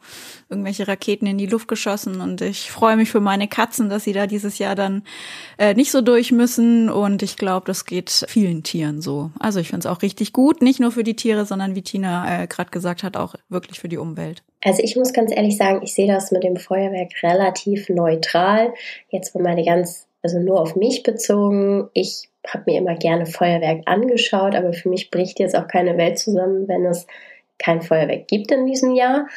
irgendwelche 0.50 0.88
Raketen 0.88 1.26
in 1.26 1.38
die 1.38 1.48
Luft 1.48 1.68
geschossen 1.68 2.22
und 2.22 2.42
ich 2.42 2.72
freue 2.72 2.96
mich 2.96 3.10
für 3.10 3.20
meine 3.20 3.48
Katzen, 3.48 3.90
dass 3.90 4.04
sie 4.04 4.14
da 4.14 4.28
dieses 4.28 4.60
Jahr 4.60 4.76
dann 4.76 5.04
äh, 5.58 5.74
nicht 5.74 5.92
so 5.92 6.02
durch 6.02 6.32
müssen 6.32 6.90
und 6.90 7.24
ich 7.24 7.38
glaube, 7.38 7.66
das 7.66 7.86
geht 7.86 8.26
vielen 8.28 8.64
Tieren 8.64 9.02
so. 9.02 9.32
Also 9.40 9.60
ich 9.60 9.70
finde 9.70 9.88
es 9.88 9.92
auch 9.92 10.02
richtig 10.02 10.32
gut, 10.32 10.62
nicht 10.62 10.80
nur 10.80 10.92
für 10.92 11.04
die 11.04 11.16
Tiere, 11.16 11.46
sondern 11.46 11.76
wie 11.76 11.82
Tina 11.82 12.44
äh, 12.44 12.48
gerade 12.48 12.70
gesagt 12.70 13.04
hat, 13.04 13.18
auch 13.18 13.36
wirklich 13.50 13.80
für 13.80 13.90
die 13.90 13.98
Umwelt. 13.98 14.44
Also 14.64 14.82
ich 14.82 14.96
muss 14.96 15.12
ganz 15.12 15.32
ehrlich 15.36 15.58
sagen, 15.58 15.82
ich 15.84 15.94
sehe 15.94 16.08
das 16.08 16.32
mit 16.32 16.44
dem 16.44 16.56
Feuerwerk 16.56 17.12
relativ 17.22 17.90
neutral. 17.90 18.74
Jetzt 19.10 19.36
mal 19.36 19.44
meine 19.44 19.66
ganz, 19.66 20.08
also 20.24 20.40
nur 20.40 20.60
auf 20.60 20.76
mich 20.76 21.04
bezogen. 21.04 21.90
Ich 21.94 22.30
habe 22.48 22.64
mir 22.68 22.80
immer 22.80 22.96
gerne 22.96 23.26
Feuerwerk 23.26 23.82
angeschaut, 23.86 24.56
aber 24.56 24.74
für 24.74 24.90
mich 24.90 25.12
bricht 25.12 25.40
jetzt 25.40 25.56
auch 25.56 25.68
keine 25.68 25.98
Welt 25.98 26.18
zusammen, 26.18 26.68
wenn 26.68 26.86
es 26.86 27.06
kein 27.60 27.82
Feuerwerk 27.82 28.28
gibt 28.28 28.52
in 28.52 28.66
diesem 28.66 28.96
Jahr. 28.96 29.28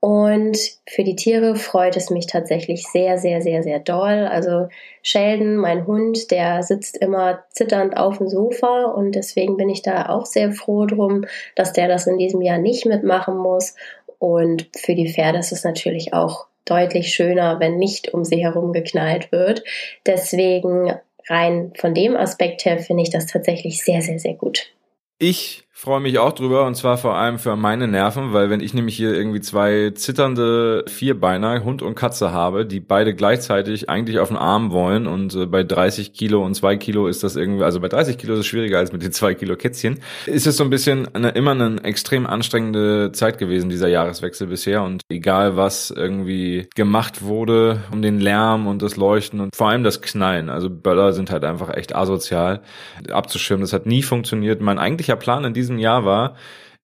Und 0.00 0.58
für 0.86 1.02
die 1.02 1.16
Tiere 1.16 1.56
freut 1.56 1.96
es 1.96 2.10
mich 2.10 2.26
tatsächlich 2.26 2.86
sehr, 2.86 3.16
sehr, 3.16 3.40
sehr, 3.40 3.62
sehr 3.62 3.78
doll. 3.78 4.26
Also 4.26 4.68
Sheldon, 5.00 5.56
mein 5.56 5.86
Hund, 5.86 6.30
der 6.30 6.62
sitzt 6.62 6.98
immer 6.98 7.42
zitternd 7.48 7.96
auf 7.96 8.18
dem 8.18 8.28
Sofa 8.28 8.84
und 8.84 9.14
deswegen 9.14 9.56
bin 9.56 9.70
ich 9.70 9.80
da 9.80 10.10
auch 10.10 10.26
sehr 10.26 10.52
froh 10.52 10.84
drum, 10.84 11.24
dass 11.54 11.72
der 11.72 11.88
das 11.88 12.06
in 12.06 12.18
diesem 12.18 12.42
Jahr 12.42 12.58
nicht 12.58 12.84
mitmachen 12.84 13.38
muss. 13.38 13.76
Und 14.18 14.68
für 14.76 14.94
die 14.94 15.10
Pferde 15.10 15.38
ist 15.38 15.52
es 15.52 15.64
natürlich 15.64 16.12
auch 16.12 16.48
deutlich 16.64 17.12
schöner, 17.14 17.60
wenn 17.60 17.76
nicht 17.76 18.14
um 18.14 18.24
sie 18.24 18.42
herum 18.42 18.72
geknallt 18.72 19.32
wird. 19.32 19.64
Deswegen 20.06 20.92
rein 21.28 21.72
von 21.76 21.94
dem 21.94 22.16
Aspekt 22.16 22.64
her 22.64 22.78
finde 22.78 23.02
ich 23.02 23.10
das 23.10 23.26
tatsächlich 23.26 23.82
sehr, 23.82 24.02
sehr, 24.02 24.18
sehr 24.18 24.34
gut. 24.34 24.72
Ich 25.18 25.63
freue 25.76 25.98
mich 25.98 26.20
auch 26.20 26.32
drüber 26.32 26.66
und 26.66 26.76
zwar 26.76 26.96
vor 26.96 27.16
allem 27.16 27.40
für 27.40 27.56
meine 27.56 27.88
Nerven, 27.88 28.32
weil 28.32 28.48
wenn 28.48 28.60
ich 28.60 28.74
nämlich 28.74 28.96
hier 28.96 29.12
irgendwie 29.12 29.40
zwei 29.40 29.90
zitternde 29.90 30.84
Vierbeiner, 30.86 31.64
Hund 31.64 31.82
und 31.82 31.96
Katze 31.96 32.32
habe, 32.32 32.64
die 32.64 32.78
beide 32.78 33.12
gleichzeitig 33.12 33.90
eigentlich 33.90 34.20
auf 34.20 34.28
den 34.28 34.36
Arm 34.36 34.70
wollen 34.70 35.08
und 35.08 35.34
äh, 35.34 35.46
bei 35.46 35.64
30 35.64 36.12
Kilo 36.12 36.44
und 36.44 36.54
zwei 36.54 36.76
Kilo 36.76 37.08
ist 37.08 37.24
das 37.24 37.34
irgendwie, 37.34 37.64
also 37.64 37.80
bei 37.80 37.88
30 37.88 38.16
Kilo 38.18 38.34
ist 38.34 38.40
es 38.40 38.46
schwieriger 38.46 38.78
als 38.78 38.92
mit 38.92 39.02
den 39.02 39.10
zwei 39.12 39.34
Kilo 39.34 39.56
Kätzchen, 39.56 39.98
ist 40.26 40.46
es 40.46 40.56
so 40.56 40.62
ein 40.62 40.70
bisschen 40.70 41.12
eine, 41.12 41.30
immer 41.30 41.50
eine 41.50 41.82
extrem 41.82 42.24
anstrengende 42.26 43.10
Zeit 43.12 43.38
gewesen, 43.38 43.68
dieser 43.68 43.88
Jahreswechsel 43.88 44.46
bisher 44.46 44.84
und 44.84 45.02
egal 45.10 45.56
was 45.56 45.90
irgendwie 45.90 46.68
gemacht 46.76 47.22
wurde 47.22 47.82
um 47.90 48.00
den 48.00 48.20
Lärm 48.20 48.68
und 48.68 48.80
das 48.80 48.96
Leuchten 48.96 49.40
und 49.40 49.56
vor 49.56 49.70
allem 49.70 49.82
das 49.82 50.00
Knallen, 50.00 50.50
also 50.50 50.70
Böller 50.70 51.12
sind 51.12 51.32
halt 51.32 51.42
einfach 51.42 51.76
echt 51.76 51.96
asozial 51.96 52.62
abzuschirmen, 53.10 53.62
das 53.62 53.72
hat 53.72 53.86
nie 53.86 54.04
funktioniert. 54.04 54.60
Mein 54.60 54.78
eigentlicher 54.78 55.16
Plan 55.16 55.44
in 55.44 55.52
diesem 55.52 55.63
diesem 55.64 55.78
Jahr 55.78 56.04
war, 56.04 56.36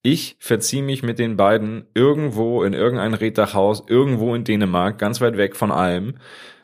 ich 0.02 0.36
verziehe 0.38 0.82
mich 0.82 1.02
mit 1.02 1.18
den 1.18 1.36
beiden 1.36 1.84
irgendwo 1.92 2.62
in 2.62 2.72
irgendein 2.72 3.12
Reddachhaus, 3.12 3.84
irgendwo 3.86 4.34
in 4.34 4.44
Dänemark, 4.44 4.98
ganz 4.98 5.20
weit 5.20 5.36
weg 5.36 5.54
von 5.54 5.70
allem 5.70 6.14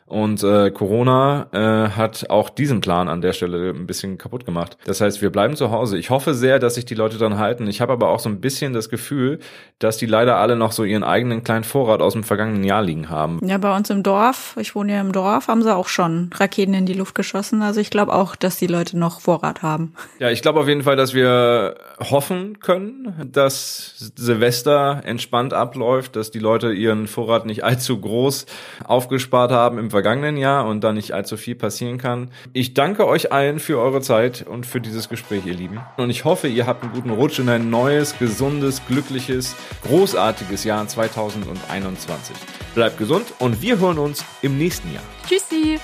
und 0.07 0.41
äh, 0.41 0.71
Corona 0.71 1.47
äh, 1.51 1.89
hat 1.89 2.29
auch 2.29 2.49
diesen 2.49 2.79
Plan 2.79 3.09
an 3.09 3.19
der 3.19 3.33
Stelle 3.33 3.71
ein 3.71 3.87
bisschen 3.87 4.17
kaputt 4.17 4.45
gemacht. 4.45 4.77
Das 4.85 5.01
heißt, 5.01 5.21
wir 5.21 5.29
bleiben 5.29 5.57
zu 5.57 5.69
Hause. 5.69 5.97
Ich 5.97 6.09
hoffe 6.09 6.33
sehr, 6.33 6.59
dass 6.59 6.75
sich 6.75 6.85
die 6.85 6.95
Leute 6.95 7.17
dran 7.17 7.37
halten. 7.37 7.67
Ich 7.67 7.81
habe 7.81 7.91
aber 7.91 8.07
auch 8.07 8.19
so 8.19 8.29
ein 8.29 8.39
bisschen 8.39 8.71
das 8.71 8.87
Gefühl, 8.87 9.39
dass 9.79 9.97
die 9.97 10.05
leider 10.05 10.37
alle 10.37 10.55
noch 10.55 10.71
so 10.71 10.85
ihren 10.85 11.03
eigenen 11.03 11.43
kleinen 11.43 11.65
Vorrat 11.65 12.01
aus 12.01 12.13
dem 12.13 12.23
vergangenen 12.23 12.63
Jahr 12.63 12.81
liegen 12.81 13.09
haben. 13.09 13.39
Ja, 13.45 13.57
bei 13.57 13.75
uns 13.75 13.89
im 13.89 14.01
Dorf, 14.01 14.55
ich 14.57 14.75
wohne 14.75 14.93
ja 14.93 15.01
im 15.01 15.11
Dorf, 15.11 15.49
haben 15.49 15.61
sie 15.61 15.75
auch 15.75 15.89
schon 15.89 16.29
Raketen 16.33 16.73
in 16.73 16.85
die 16.85 16.93
Luft 16.93 17.13
geschossen. 17.13 17.61
Also 17.61 17.81
ich 17.81 17.89
glaube 17.89 18.13
auch, 18.13 18.37
dass 18.37 18.57
die 18.57 18.67
Leute 18.67 18.97
noch 18.97 19.19
Vorrat 19.19 19.61
haben. 19.61 19.93
Ja, 20.19 20.29
ich 20.29 20.41
glaube 20.41 20.61
auf 20.61 20.69
jeden 20.69 20.83
Fall, 20.83 20.95
dass 20.95 21.13
wir 21.13 21.75
hoffen 21.99 22.59
können, 22.61 23.29
dass 23.33 24.11
Silvester 24.15 25.01
entspannt 25.03 25.53
abläuft, 25.53 26.15
dass 26.15 26.31
die 26.31 26.39
Leute 26.39 26.71
ihren 26.71 27.07
Vorrat 27.07 27.45
nicht 27.45 27.65
allzu 27.65 27.99
groß 27.99 28.45
aufgespart 28.85 29.51
haben 29.51 29.77
im 29.77 29.91
vergangenen 29.97 30.37
Jahr 30.37 30.67
und 30.67 30.83
da 30.83 30.93
nicht 30.93 31.13
allzu 31.13 31.37
viel 31.37 31.55
passieren 31.55 31.97
kann. 31.97 32.29
Ich 32.53 32.75
danke 32.75 33.07
euch 33.07 33.31
allen 33.31 33.59
für 33.59 33.79
eure 33.79 33.99
Zeit 33.99 34.45
und 34.47 34.67
für 34.67 34.79
dieses 34.79 35.09
Gespräch, 35.09 35.47
ihr 35.47 35.55
Lieben. 35.55 35.79
Und 35.97 36.11
ich 36.11 36.23
hoffe, 36.23 36.47
ihr 36.47 36.67
habt 36.67 36.83
einen 36.83 36.93
guten 36.93 37.09
Rutsch 37.09 37.39
in 37.39 37.49
ein 37.49 37.71
neues, 37.71 38.19
gesundes, 38.19 38.79
glückliches, 38.87 39.55
großartiges 39.81 40.65
Jahr 40.65 40.87
2021. 40.87 42.35
Bleibt 42.75 42.99
gesund 42.99 43.25
und 43.39 43.63
wir 43.63 43.79
hören 43.79 43.97
uns 43.97 44.23
im 44.43 44.59
nächsten 44.59 44.93
Jahr. 44.93 45.03
Tschüssi. 45.27 45.79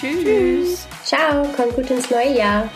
Tschüss. 0.00 0.88
Ciao, 1.04 1.44
kommt 1.56 1.76
gut 1.76 1.88
ins 1.88 2.10
neue 2.10 2.36
Jahr. 2.36 2.68